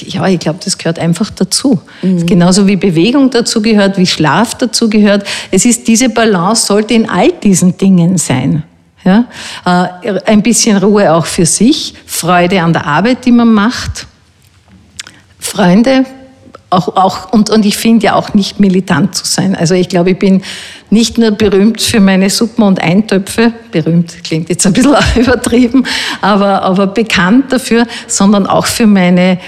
ja, 0.07 0.29
ich 0.29 0.39
glaube, 0.39 0.61
das 0.65 0.79
gehört 0.79 1.01
einfach 1.01 1.31
dazu. 1.31 1.81
Mhm. 2.01 2.25
Genauso 2.25 2.69
wie 2.69 2.77
Bewegung 2.77 3.31
dazu 3.31 3.61
gehört, 3.61 3.99
wie 3.99 4.07
Schlaf 4.07 4.55
dazu 4.55 4.89
gehört. 4.89 5.27
Es 5.51 5.65
ist 5.65 5.89
diese 5.89 6.11
Balance 6.11 6.65
sollte 6.65 6.95
in 6.95 7.11
all 7.11 7.33
diesen 7.33 7.77
Dingen 7.77 8.19
sein. 8.19 8.63
Ja? 9.05 9.25
Äh, 9.65 10.21
ein 10.27 10.45
bisschen 10.45 10.77
Ruhe 10.77 11.13
auch 11.13 11.27
für 11.27 11.45
sich, 11.45 11.95
Freude 12.07 12.63
an 12.63 12.73
der 12.73 12.87
Arbeit, 12.87 13.25
die 13.25 13.33
man 13.33 13.53
macht, 13.53 14.07
Freunde, 15.41 16.05
auch, 16.73 16.97
auch, 16.97 17.33
und, 17.33 17.51
und 17.51 17.67
ich 17.67 17.77
finde 17.77 18.07
ja 18.07 18.15
auch 18.15 18.35
nicht 18.35 18.59
militant 18.59 19.15
zu 19.15 19.25
sein. 19.27 19.55
Also 19.55 19.75
ich 19.75 19.89
glaube, 19.89 20.11
ich 20.13 20.19
bin 20.19 20.43
nicht 20.91 21.19
nur 21.19 21.31
berühmt 21.31 21.81
für 21.81 22.01
meine 22.01 22.31
Suppen 22.31 22.63
und 22.65 22.81
Eintöpfe, 22.81 23.53
berühmt 23.71 24.25
klingt 24.25 24.49
jetzt 24.49 24.67
ein 24.67 24.73
bisschen 24.73 24.97
übertrieben, 25.17 25.85
aber, 26.21 26.63
aber 26.63 26.87
bekannt 26.87 27.53
dafür, 27.53 27.87
sondern 28.07 28.47
auch 28.47 28.67
für 28.67 28.87
meine 28.87 29.39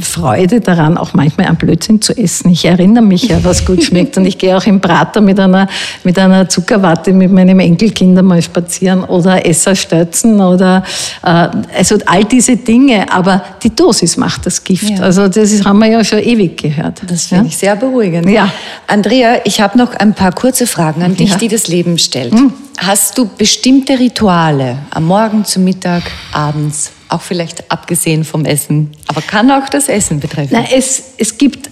Freude 0.00 0.60
daran, 0.60 0.96
auch 0.96 1.14
manchmal 1.14 1.46
einen 1.46 1.56
Blödsinn 1.56 2.00
zu 2.00 2.16
essen. 2.16 2.50
Ich 2.50 2.64
erinnere 2.64 3.02
mich 3.02 3.24
ja, 3.24 3.42
was 3.42 3.64
gut 3.64 3.82
schmeckt. 3.82 4.16
Und 4.16 4.26
ich 4.26 4.38
gehe 4.38 4.56
auch 4.56 4.64
im 4.64 4.80
Prater 4.80 5.20
mit 5.20 5.38
einer, 5.38 5.68
mit 6.04 6.18
einer 6.18 6.48
Zuckerwatte 6.48 7.12
mit 7.12 7.30
meinem 7.30 7.60
Enkelkind 7.60 8.18
einmal 8.18 8.42
spazieren 8.42 9.04
oder 9.04 9.46
Esserstötzen 9.46 10.40
oder 10.40 10.82
äh, 11.22 11.48
also 11.76 11.98
all 12.06 12.24
diese 12.24 12.56
Dinge. 12.56 13.12
Aber 13.12 13.42
die 13.62 13.74
Dosis 13.74 14.16
macht 14.16 14.46
das 14.46 14.62
Gift. 14.62 14.90
Ja. 14.90 15.00
Also 15.00 15.28
das 15.28 15.52
ist, 15.52 15.64
haben 15.64 15.78
wir 15.78 15.88
ja 15.88 16.04
schon 16.04 16.20
ewig 16.20 16.56
gehört. 16.56 17.02
Das 17.06 17.26
finde 17.26 17.44
ja? 17.44 17.48
ich 17.50 17.56
sehr 17.56 17.76
beruhigend. 17.76 18.28
Ja. 18.28 18.50
Andrea, 18.86 19.36
ich 19.44 19.60
habe 19.60 19.76
noch 19.78 19.94
ein 19.94 20.14
paar 20.14 20.32
kurze 20.32 20.66
Fragen 20.66 21.02
an 21.02 21.16
dich, 21.16 21.30
ja. 21.30 21.36
die 21.36 21.48
das 21.48 21.68
Leben 21.68 21.98
stellt. 21.98 22.32
Hm. 22.32 22.52
Hast 22.78 23.18
du 23.18 23.28
bestimmte 23.38 23.98
Rituale 23.98 24.78
am 24.90 25.04
Morgen, 25.04 25.44
zum 25.44 25.64
Mittag, 25.64 26.02
abends? 26.32 26.90
Auch 27.12 27.20
vielleicht 27.20 27.70
abgesehen 27.70 28.24
vom 28.24 28.44
Essen, 28.44 28.90
aber 29.06 29.20
kann 29.20 29.50
auch 29.50 29.68
das 29.68 29.88
Essen 29.88 30.18
betreffen. 30.18 30.48
Na, 30.52 30.64
es, 30.74 31.12
es 31.18 31.36
gibt, 31.36 31.68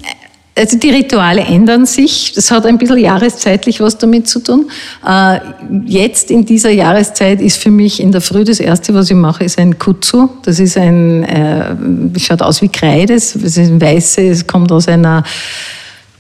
also 0.55 0.77
die 0.77 0.91
Rituale 0.91 1.41
ändern 1.41 1.87
sich. 1.87 2.33
Das 2.35 2.51
hat 2.51 2.67
ein 2.67 2.77
bisschen 2.77 2.99
jahreszeitlich 2.99 3.81
was 3.81 3.97
damit 3.97 4.29
zu 4.29 4.41
tun. 4.41 4.71
Äh, 5.07 5.41
jetzt 5.87 6.31
in 6.31 6.45
dieser 6.45 6.71
Jahreszeit 6.71 7.41
ist 7.41 7.57
für 7.57 7.71
mich 7.71 8.01
in 8.01 8.13
der 8.13 8.21
Früh 8.21 8.45
das 8.45 8.61
erste, 8.61 8.93
was 8.93 9.11
ich 9.11 9.17
mache, 9.17 9.45
ist 9.45 9.59
ein 9.59 9.79
Kutsu. 9.79 10.29
Das 10.43 10.61
ist 10.61 10.77
ein, 10.77 11.25
äh, 11.25 11.75
schaut 12.19 12.43
aus 12.43 12.61
wie 12.61 12.69
Kreide. 12.69 13.15
Es 13.15 13.35
ist 13.35 13.57
ein 13.57 13.81
weiße, 13.81 14.21
es 14.29 14.47
kommt 14.47 14.71
aus 14.71 14.89
einer 14.89 15.25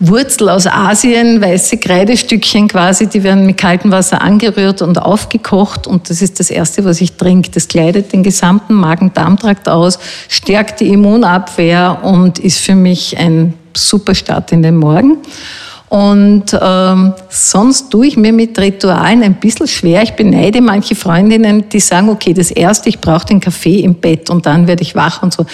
Wurzel 0.03 0.49
aus 0.49 0.67
Asien, 0.67 1.43
weiße 1.43 1.77
Kreidestückchen 1.77 2.69
quasi, 2.69 3.07
die 3.07 3.23
werden 3.23 3.45
mit 3.45 3.59
kaltem 3.59 3.93
Wasser 3.93 4.23
angerührt 4.23 4.81
und 4.81 4.99
aufgekocht 4.99 5.87
und 5.87 6.09
das 6.09 6.23
ist 6.23 6.41
das 6.41 6.51
Erste, 6.51 6.87
was 6.87 7.03
ich 7.03 7.13
trinke. 7.19 7.51
Das 7.51 7.69
kleidet 7.69 8.11
den 8.15 8.23
gesamten 8.23 8.73
Magen-Darm-Trakt 8.73 9.69
aus, 9.69 9.99
stärkt 10.29 10.81
die 10.81 10.89
Immunabwehr 10.89 11.99
und 12.03 12.39
ist 12.39 12.61
für 12.61 12.75
mich 12.75 13.19
ein 13.19 13.53
super 13.77 14.15
Start 14.15 14.53
in 14.53 14.63
den 14.63 14.77
Morgen. 14.77 15.19
Und 15.91 16.57
ähm, 16.59 17.13
sonst 17.29 17.91
tue 17.91 18.07
ich 18.07 18.17
mir 18.17 18.33
mit 18.33 18.59
Ritualen 18.59 19.23
ein 19.23 19.35
bisschen 19.35 19.67
schwer. 19.67 20.03
Ich 20.03 20.13
beneide 20.13 20.63
manche 20.63 20.95
Freundinnen, 20.95 21.69
die 21.69 21.81
sagen, 21.81 22.09
okay, 22.09 22.33
das 22.33 22.51
Erste, 22.51 22.89
ich 22.89 23.01
brauche 23.01 23.27
den 23.27 23.41
Kaffee 23.41 23.81
im 23.81 23.97
Bett 23.97 24.31
und 24.31 24.47
dann 24.47 24.67
werde 24.67 24.83
ich 24.83 24.95
wach 24.95 25.23
und 25.23 25.35
so. 25.35 25.45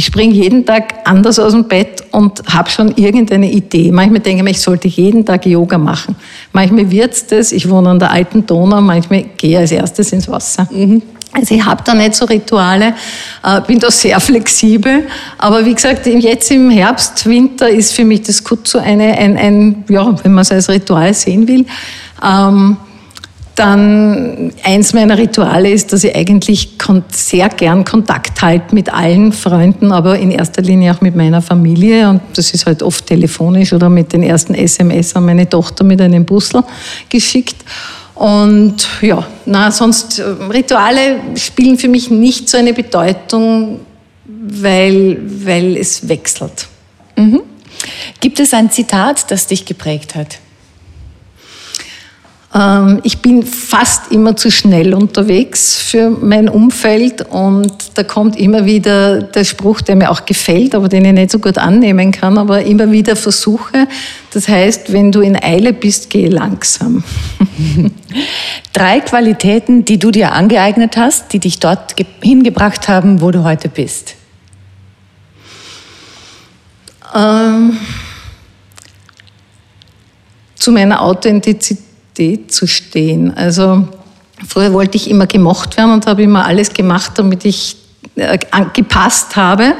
Ich 0.00 0.06
springe 0.06 0.32
jeden 0.32 0.64
Tag 0.64 0.94
anders 1.04 1.38
aus 1.38 1.52
dem 1.52 1.68
Bett 1.68 2.04
und 2.10 2.42
habe 2.48 2.70
schon 2.70 2.96
irgendeine 2.96 3.52
Idee. 3.52 3.92
Manchmal 3.92 4.20
denke 4.20 4.42
ich, 4.42 4.50
ich 4.52 4.62
sollte 4.62 4.88
jeden 4.88 5.26
Tag 5.26 5.44
Yoga 5.44 5.76
machen. 5.76 6.16
Manchmal 6.54 6.90
wird's 6.90 7.26
das. 7.26 7.52
Ich 7.52 7.68
wohne 7.68 7.90
an 7.90 7.98
der 7.98 8.10
alten 8.10 8.46
Donau. 8.46 8.80
Manchmal 8.80 9.26
gehe 9.36 9.50
ich 9.50 9.58
als 9.58 9.72
erstes 9.72 10.10
ins 10.14 10.26
Wasser. 10.26 10.66
Mhm. 10.70 11.02
Also 11.32 11.54
ich 11.54 11.62
habe 11.62 11.82
da 11.84 11.92
nicht 11.92 12.14
so 12.14 12.24
Rituale, 12.24 12.94
äh, 13.44 13.60
bin 13.66 13.78
da 13.78 13.90
sehr 13.90 14.18
flexibel. 14.20 15.06
Aber 15.36 15.66
wie 15.66 15.74
gesagt, 15.74 16.06
jetzt 16.06 16.50
im 16.50 16.70
Herbst, 16.70 17.26
Winter 17.26 17.68
ist 17.68 17.92
für 17.92 18.06
mich 18.06 18.22
das 18.22 18.42
Kutsu 18.42 18.78
eine, 18.78 19.18
ein, 19.18 19.36
ein 19.36 19.84
ja, 19.90 20.16
wenn 20.22 20.32
man 20.32 20.40
es 20.40 20.50
als 20.50 20.70
Ritual 20.70 21.12
sehen 21.12 21.46
will. 21.46 21.66
Ähm, 22.26 22.78
dann 23.54 24.52
eins 24.62 24.92
meiner 24.94 25.18
Rituale 25.18 25.70
ist, 25.70 25.92
dass 25.92 26.04
ich 26.04 26.14
eigentlich 26.14 26.78
sehr 27.10 27.48
gern 27.48 27.84
Kontakt 27.84 28.40
halte 28.42 28.74
mit 28.74 28.92
allen 28.92 29.32
Freunden, 29.32 29.92
aber 29.92 30.18
in 30.18 30.30
erster 30.30 30.62
Linie 30.62 30.94
auch 30.94 31.00
mit 31.00 31.14
meiner 31.14 31.42
Familie. 31.42 32.08
Und 32.08 32.22
das 32.34 32.52
ist 32.52 32.66
halt 32.66 32.82
oft 32.82 33.06
telefonisch 33.06 33.72
oder 33.72 33.88
mit 33.88 34.12
den 34.12 34.22
ersten 34.22 34.54
SMS 34.54 35.14
an 35.14 35.26
meine 35.26 35.48
Tochter 35.48 35.84
mit 35.84 36.00
einem 36.00 36.24
Bussel 36.24 36.62
geschickt. 37.08 37.56
Und 38.14 38.86
ja, 39.00 39.26
na, 39.46 39.70
sonst 39.70 40.18
äh, 40.18 40.22
Rituale 40.22 41.20
spielen 41.36 41.78
für 41.78 41.88
mich 41.88 42.10
nicht 42.10 42.50
so 42.50 42.58
eine 42.58 42.74
Bedeutung, 42.74 43.80
weil, 44.26 45.18
weil 45.44 45.76
es 45.76 46.06
wechselt. 46.06 46.66
Mhm. 47.16 47.40
Gibt 48.20 48.40
es 48.40 48.52
ein 48.52 48.70
Zitat, 48.70 49.30
das 49.30 49.46
dich 49.46 49.64
geprägt 49.64 50.14
hat? 50.14 50.38
Ähm, 52.52 53.00
ich 53.04 53.22
bin 53.22 53.44
fast 53.44 54.10
immer 54.10 54.34
zu 54.34 54.50
schnell 54.50 54.92
unterwegs 54.92 55.76
für 55.76 56.10
mein 56.10 56.48
Umfeld 56.48 57.22
und 57.30 57.72
da 57.94 58.02
kommt 58.02 58.36
immer 58.36 58.64
wieder 58.64 59.22
der 59.22 59.44
Spruch, 59.44 59.80
der 59.80 59.94
mir 59.94 60.10
auch 60.10 60.26
gefällt, 60.26 60.74
aber 60.74 60.88
den 60.88 61.04
ich 61.04 61.12
nicht 61.12 61.30
so 61.30 61.38
gut 61.38 61.58
annehmen 61.58 62.10
kann, 62.10 62.38
aber 62.38 62.62
immer 62.62 62.90
wieder 62.90 63.14
versuche. 63.14 63.86
Das 64.32 64.48
heißt, 64.48 64.92
wenn 64.92 65.12
du 65.12 65.20
in 65.20 65.40
Eile 65.40 65.72
bist, 65.72 66.10
geh 66.10 66.26
langsam. 66.26 67.04
Drei 68.72 69.00
Qualitäten, 69.00 69.84
die 69.84 69.98
du 69.98 70.10
dir 70.10 70.32
angeeignet 70.32 70.96
hast, 70.96 71.32
die 71.32 71.38
dich 71.38 71.60
dort 71.60 71.94
hingebracht 72.20 72.88
haben, 72.88 73.20
wo 73.20 73.30
du 73.30 73.44
heute 73.44 73.68
bist. 73.68 74.16
Ähm, 77.14 77.76
zu 80.56 80.72
meiner 80.72 81.02
Authentizität 81.02 81.89
Identität 82.20 82.52
zu 82.52 82.66
stehen. 82.66 83.36
Also 83.36 83.88
früher 84.46 84.72
wollte 84.72 84.96
ich 84.96 85.10
immer 85.10 85.26
gemocht 85.26 85.76
werden 85.76 85.92
und 85.92 86.06
habe 86.06 86.22
immer 86.22 86.46
alles 86.46 86.72
gemacht, 86.72 87.12
damit 87.16 87.44
ich 87.44 87.76
äh, 88.16 88.38
gepasst 88.72 89.36
habe 89.36 89.74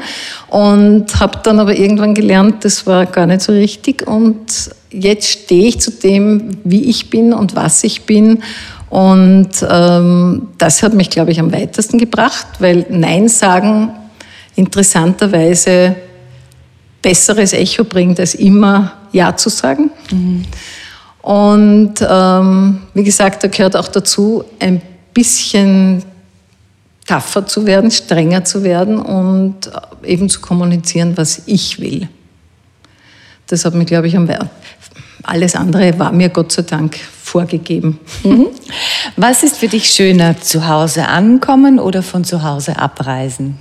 und 0.49 1.19
habe 1.19 1.39
dann 1.43 1.59
aber 1.59 1.77
irgendwann 1.77 2.13
gelernt, 2.13 2.65
das 2.65 2.85
war 2.85 3.05
gar 3.05 3.25
nicht 3.25 3.41
so 3.41 3.51
richtig 3.51 4.07
und 4.07 4.69
jetzt 4.91 5.27
stehe 5.27 5.67
ich 5.67 5.79
zu 5.79 5.91
dem, 5.91 6.57
wie 6.63 6.89
ich 6.89 7.09
bin 7.09 7.33
und 7.33 7.55
was 7.55 7.83
ich 7.83 8.03
bin 8.03 8.43
und 8.89 9.49
ähm, 9.69 10.49
das 10.57 10.83
hat 10.83 10.93
mich, 10.93 11.09
glaube 11.09 11.31
ich, 11.31 11.39
am 11.39 11.53
weitesten 11.53 11.97
gebracht, 11.97 12.47
weil 12.59 12.85
Nein 12.89 13.27
sagen 13.27 13.91
interessanterweise 14.55 15.95
besseres 17.01 17.53
Echo 17.53 17.83
bringt, 17.85 18.19
als 18.19 18.35
immer 18.35 18.93
Ja 19.11 19.35
zu 19.35 19.49
sagen. 19.49 19.91
Mhm. 20.11 20.45
Und 21.21 21.93
ähm, 22.07 22.81
wie 22.93 23.03
gesagt, 23.03 23.43
da 23.43 23.47
gehört 23.47 23.75
auch 23.75 23.87
dazu, 23.87 24.43
ein 24.59 24.81
bisschen 25.13 26.03
tougher 27.05 27.45
zu 27.45 27.65
werden, 27.65 27.91
strenger 27.91 28.43
zu 28.43 28.63
werden 28.63 28.99
und 28.99 29.71
eben 30.03 30.29
zu 30.29 30.41
kommunizieren, 30.41 31.17
was 31.17 31.43
ich 31.45 31.79
will. 31.79 32.07
Das 33.47 33.65
hat 33.65 33.75
mir, 33.75 33.85
glaube 33.85 34.07
ich, 34.07 34.15
am 34.15 34.27
alles 35.23 35.55
andere 35.55 35.99
war 35.99 36.11
mir 36.11 36.29
Gott 36.29 36.51
sei 36.51 36.63
Dank 36.63 36.97
vorgegeben. 36.97 37.99
Mhm. 38.23 38.47
Was 39.17 39.43
ist 39.43 39.57
für 39.57 39.67
dich 39.67 39.89
schöner, 39.89 40.39
zu 40.39 40.67
Hause 40.67 41.07
ankommen 41.07 41.79
oder 41.79 42.01
von 42.01 42.23
zu 42.23 42.43
Hause 42.43 42.79
abreisen? 42.79 43.57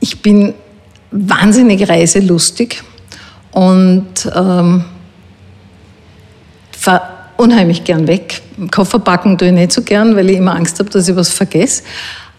Ich 0.00 0.20
bin 0.20 0.54
wahnsinnig 1.10 1.88
reiselustig 1.88 2.82
und 3.52 4.30
ähm, 4.34 4.84
fahre 6.86 7.02
unheimlich 7.36 7.82
gern 7.82 8.06
weg. 8.06 8.42
Koffer 8.70 9.00
packen 9.00 9.36
tue 9.36 9.48
ich 9.48 9.54
nicht 9.54 9.72
so 9.72 9.82
gern, 9.82 10.14
weil 10.16 10.30
ich 10.30 10.36
immer 10.36 10.54
Angst 10.54 10.78
habe, 10.78 10.88
dass 10.88 11.08
ich 11.08 11.16
was 11.16 11.30
vergesse. 11.30 11.82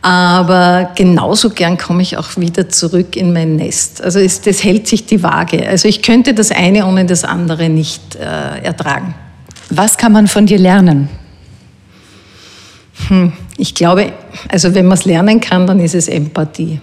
Aber 0.02 0.92
genauso 0.96 1.50
gern 1.50 1.78
komme 1.78 2.02
ich 2.02 2.16
auch 2.16 2.38
wieder 2.38 2.70
zurück 2.70 3.18
in 3.18 3.34
mein 3.34 3.58
Nest. 3.58 4.02
Also 4.02 4.20
es, 4.20 4.40
das 4.40 4.64
hält 4.64 4.88
sich 4.88 5.06
die 5.06 5.22
Waage. 5.22 5.68
Also 5.68 5.88
ich 5.90 6.02
könnte 6.02 6.34
das 6.34 6.52
eine 6.52 6.86
ohne 6.86 7.06
das 7.06 7.26
andere 7.26 7.68
nicht 7.68 8.16
äh, 8.16 8.64
ertragen. 8.64 9.16
Was 9.70 9.98
kann 9.98 10.14
man 10.14 10.28
von 10.28 10.46
dir 10.46 10.60
lernen? 10.60 11.10
Hm, 13.10 13.34
ich 13.58 13.76
glaube, 13.76 14.14
also 14.50 14.74
wenn 14.74 14.86
man 14.86 14.98
es 14.98 15.04
lernen 15.04 15.42
kann, 15.42 15.68
dann 15.68 15.82
ist 15.82 15.94
es 15.94 16.08
Empathie. 16.08 16.80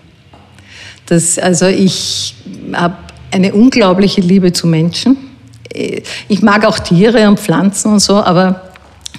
Das, 1.06 1.38
also 1.38 1.66
ich 1.66 2.34
habe 2.74 2.96
eine 3.30 3.54
unglaubliche 3.54 4.20
Liebe 4.20 4.52
zu 4.52 4.66
Menschen 4.66 5.33
ich 5.74 6.42
mag 6.42 6.64
auch 6.64 6.78
Tiere 6.78 7.28
und 7.28 7.40
Pflanzen 7.40 7.92
und 7.92 8.00
so, 8.00 8.22
aber 8.22 8.62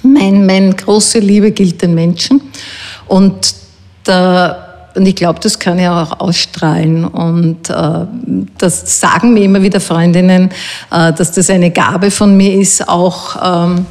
mein, 0.02 0.46
meine 0.46 0.74
große 0.74 1.18
Liebe 1.18 1.50
gilt 1.52 1.82
den 1.82 1.94
Menschen. 1.94 2.40
Und, 3.06 3.54
da, 4.04 4.90
und 4.94 5.06
ich 5.06 5.16
glaube, 5.16 5.40
das 5.40 5.58
kann 5.58 5.78
ich 5.78 5.86
auch 5.86 6.20
ausstrahlen. 6.20 7.04
Und 7.04 7.70
äh, 7.70 8.06
das 8.58 9.00
sagen 9.00 9.34
mir 9.34 9.44
immer 9.44 9.62
wieder 9.62 9.80
Freundinnen, 9.80 10.50
äh, 10.90 11.12
dass 11.12 11.32
das 11.32 11.50
eine 11.50 11.70
Gabe 11.70 12.10
von 12.10 12.36
mir 12.36 12.54
ist, 12.54 12.88
auch. 12.88 13.66
Ähm, 13.66 13.86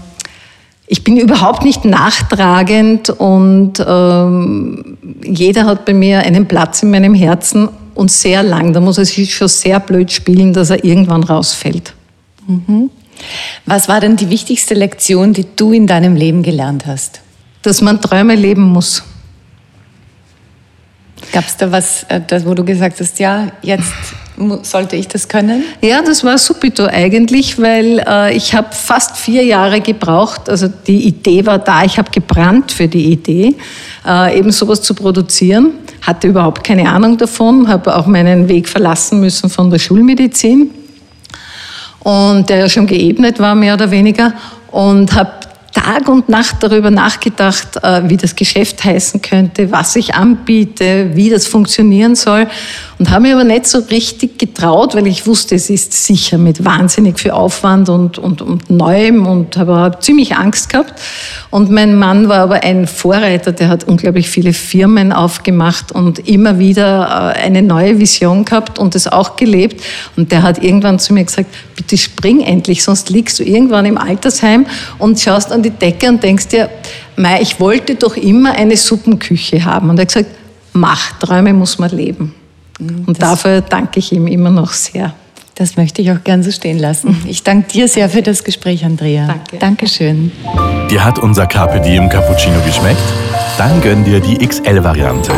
ich 0.88 1.04
bin 1.04 1.18
überhaupt 1.18 1.64
nicht 1.64 1.84
nachtragend 1.84 3.10
und 3.10 3.84
ähm, 3.88 5.00
jeder 5.24 5.66
hat 5.66 5.84
bei 5.84 5.96
mir 5.96 6.20
einen 6.20 6.48
Platz 6.48 6.84
in 6.84 6.92
meinem 6.92 7.16
Herzen 7.16 7.70
und 7.96 8.12
sehr 8.12 8.44
lang. 8.44 8.72
Da 8.72 8.82
muss 8.82 9.00
er 9.00 9.06
sich 9.06 9.34
schon 9.34 9.48
sehr 9.48 9.80
blöd 9.80 10.12
spielen, 10.12 10.54
dass 10.54 10.70
er 10.70 10.84
irgendwann 10.84 11.24
rausfällt. 11.24 11.95
Mhm. 12.48 12.90
Was 13.66 13.88
war 13.88 14.00
denn 14.00 14.16
die 14.16 14.30
wichtigste 14.30 14.74
Lektion, 14.74 15.34
die 15.34 15.46
du 15.56 15.72
in 15.72 15.88
deinem 15.88 16.16
Leben 16.16 16.44
gelernt 16.44 16.86
hast? 16.86 17.22
Dass 17.62 17.82
man 17.82 18.02
Träume 18.02 18.36
leben 18.36 18.64
muss. 18.64 19.04
Gab 21.32 21.46
es 21.46 21.58
da 21.58 21.72
was, 21.72 22.04
äh, 22.10 22.22
wo 22.46 22.54
du 22.54 22.64
gesagt 22.64 23.00
hast, 23.00 23.20
ja, 23.20 23.52
jetzt 23.62 23.92
sollte 24.62 24.96
ich 24.96 25.08
das 25.08 25.28
können? 25.28 25.64
Ja, 25.82 26.02
das 26.02 26.24
war 26.24 26.38
subito 26.38 26.86
eigentlich, 26.86 27.60
weil 27.60 28.04
äh, 28.08 28.36
ich 28.36 28.54
habe 28.54 28.68
fast 28.72 29.18
vier 29.18 29.44
Jahre 29.44 29.82
gebraucht. 29.82 30.50
Also 30.50 30.68
die 30.68 31.08
Idee 31.08 31.46
war 31.46 31.58
da, 31.58 31.84
ich 31.84 31.98
habe 31.98 32.12
gebrannt 32.12 32.72
für 32.72 32.88
die 32.88 33.12
Idee, 33.12 33.56
äh, 34.06 34.38
eben 34.38 34.52
sowas 34.52 34.82
zu 34.82 34.94
produzieren. 34.94 35.72
Hatte 36.02 36.28
überhaupt 36.28 36.64
keine 36.64 36.88
Ahnung 36.90 37.18
davon, 37.18 37.68
habe 37.68 37.96
auch 37.96 38.06
meinen 38.06 38.48
Weg 38.48 38.70
verlassen 38.70 39.20
müssen 39.20 39.50
von 39.50 39.72
der 39.72 39.80
Schulmedizin 39.80 40.70
und 42.06 42.50
der 42.52 42.58
ja 42.58 42.70
schon 42.70 42.86
geebnet 42.86 43.40
war, 43.40 43.56
mehr 43.56 43.74
oder 43.74 43.90
weniger. 43.90 44.34
Und 44.70 45.16
habe 45.16 45.32
Tag 45.74 46.08
und 46.08 46.30
Nacht 46.30 46.58
darüber 46.60 46.92
nachgedacht, 46.92 47.84
äh, 47.84 48.04
wie 48.08 48.16
das 48.16 48.36
Geschäft 48.36 48.84
heißen 48.84 49.24
könnte, 49.24 49.72
was 49.72 49.96
ich 49.96 50.14
anbiete, 50.14 51.16
wie 51.16 51.32
das 51.32 51.48
funktionieren 51.48 52.14
soll 52.14 52.48
und 52.98 53.10
habe 53.10 53.24
mir 53.24 53.36
aber 53.36 53.44
nicht 53.44 53.68
so 53.68 53.80
richtig 53.80 54.40
getraut, 54.40 54.96
weil 54.96 55.06
ich 55.08 55.28
wusste, 55.28 55.56
es 55.56 55.70
ist 55.70 55.92
sicher 55.94 56.38
mit 56.38 56.64
wahnsinnig 56.64 57.20
viel 57.20 57.32
Aufwand 57.32 57.90
und, 57.90 58.18
und, 58.18 58.42
und 58.42 58.70
Neuem 58.70 59.28
und 59.28 59.58
habe 59.58 59.98
ziemlich 60.00 60.38
Angst 60.38 60.70
gehabt. 60.70 60.94
Und 61.52 61.70
mein 61.70 61.98
Mann 61.98 62.30
war 62.30 62.40
aber 62.40 62.64
ein 62.64 62.88
Vorreiter, 62.88 63.52
der 63.52 63.68
hat 63.68 63.84
unglaublich 63.84 64.30
viele 64.30 64.54
Firmen 64.54 65.12
aufgemacht 65.12 65.92
und 65.92 66.20
immer 66.28 66.58
wieder 66.58 67.34
äh, 67.36 67.40
eine 67.42 67.62
neue 67.62 68.00
Vision 68.00 68.46
gehabt 68.46 68.80
und 68.80 68.96
das 68.96 69.08
auch 69.08 69.36
gelebt. 69.36 69.84
Und 70.16 70.32
der 70.32 70.44
hat 70.44 70.64
irgendwann 70.64 70.98
zu 70.98 71.14
mir 71.14 71.26
gesagt, 71.26 71.50
bitte 71.76 71.98
spring 71.98 72.40
endlich, 72.40 72.84
sonst 72.84 73.10
liegst 73.10 73.40
du 73.40 73.44
irgendwann 73.44 73.86
im 73.86 73.98
Altersheim 73.98 74.66
und 75.00 75.20
schaust 75.20 75.52
an 75.52 75.62
die 75.62 75.70
Decke 75.70 76.08
und 76.08 76.24
denkst 76.24 76.48
dir, 76.48 76.70
Mei, 77.18 77.42
ich 77.42 77.60
wollte 77.60 77.96
doch 77.96 78.18
immer 78.18 78.52
eine 78.52 78.76
Suppenküche 78.76 79.64
haben. 79.64 79.90
Und 79.90 79.98
er 79.98 80.02
hat 80.02 80.14
gesagt, 80.14 80.32
mach, 80.74 81.18
Träume 81.20 81.54
muss 81.54 81.80
man 81.80 81.90
leben. 81.90 82.34
Und 82.80 83.22
das, 83.22 83.30
dafür 83.30 83.62
danke 83.62 84.00
ich 84.00 84.12
ihm 84.12 84.28
immer 84.28 84.50
noch 84.50 84.74
sehr. 84.74 85.14
Das 85.56 85.78
möchte 85.78 86.02
ich 86.02 86.12
auch 86.12 86.22
gern 86.24 86.44
so 86.44 86.52
stehen 86.52 86.78
lassen. 86.78 87.24
Ich 87.26 87.44
danke 87.44 87.70
dir 87.70 87.88
sehr 87.88 88.10
für 88.10 88.22
das 88.22 88.44
Gespräch, 88.44 88.84
Andrea. 88.84 89.28
Danke. 89.28 89.58
Dankeschön. 89.58 90.34
Dir 90.90 91.06
hat 91.06 91.18
unser 91.18 91.48
Carpe 91.48 91.80
Diem 91.80 92.10
Cappuccino 92.10 92.60
geschmeckt? 92.66 93.02
Dann 93.58 93.82
gönn 93.82 94.04
dir 94.04 94.20
die 94.20 94.46
XL-Variante. 94.46 95.32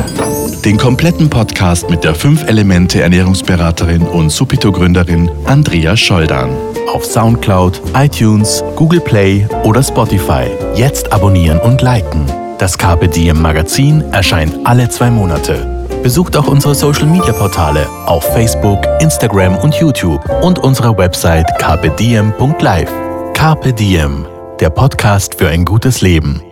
Den 0.66 0.78
kompletten 0.78 1.30
Podcast 1.30 1.88
mit 1.92 2.04
der 2.04 2.16
5-Elemente-Ernährungsberaterin 2.16 4.02
und 4.02 4.32
Supito-Gründerin 4.32 5.30
Andrea 5.46 5.96
Scholdan. 5.96 6.50
Auf 6.92 7.06
Soundcloud, 7.06 7.80
iTunes, 7.94 8.64
Google 8.76 9.02
Play 9.02 9.48
oder 9.64 9.84
Spotify. 9.84 10.48
Jetzt 10.76 11.14
abonnieren 11.14 11.60
und 11.60 11.84
liken. 11.84 12.26
Das 12.58 12.76
Carpe 12.76 13.08
Diem 13.08 13.40
Magazin 13.40 14.02
erscheint 14.12 14.56
alle 14.64 14.90
zwei 14.90 15.12
Monate. 15.12 15.77
Besucht 16.04 16.38
auch 16.38 16.48
unsere 16.48 16.76
Social 16.76 17.08
Media 17.08 17.34
Portale 17.34 17.88
auf 18.06 18.24
Facebook, 18.34 18.80
Instagram 19.00 19.58
und 19.58 19.76
YouTube 19.76 20.22
und 20.42 20.60
unsere 20.60 20.98
Website 20.98 21.48
carpediem.live. 21.60 22.92
Carpe 23.34 23.74
Diem, 23.74 24.26
der 24.60 24.70
Podcast 24.70 25.36
für 25.36 25.48
ein 25.50 25.64
gutes 25.64 26.02
Leben. 26.02 26.47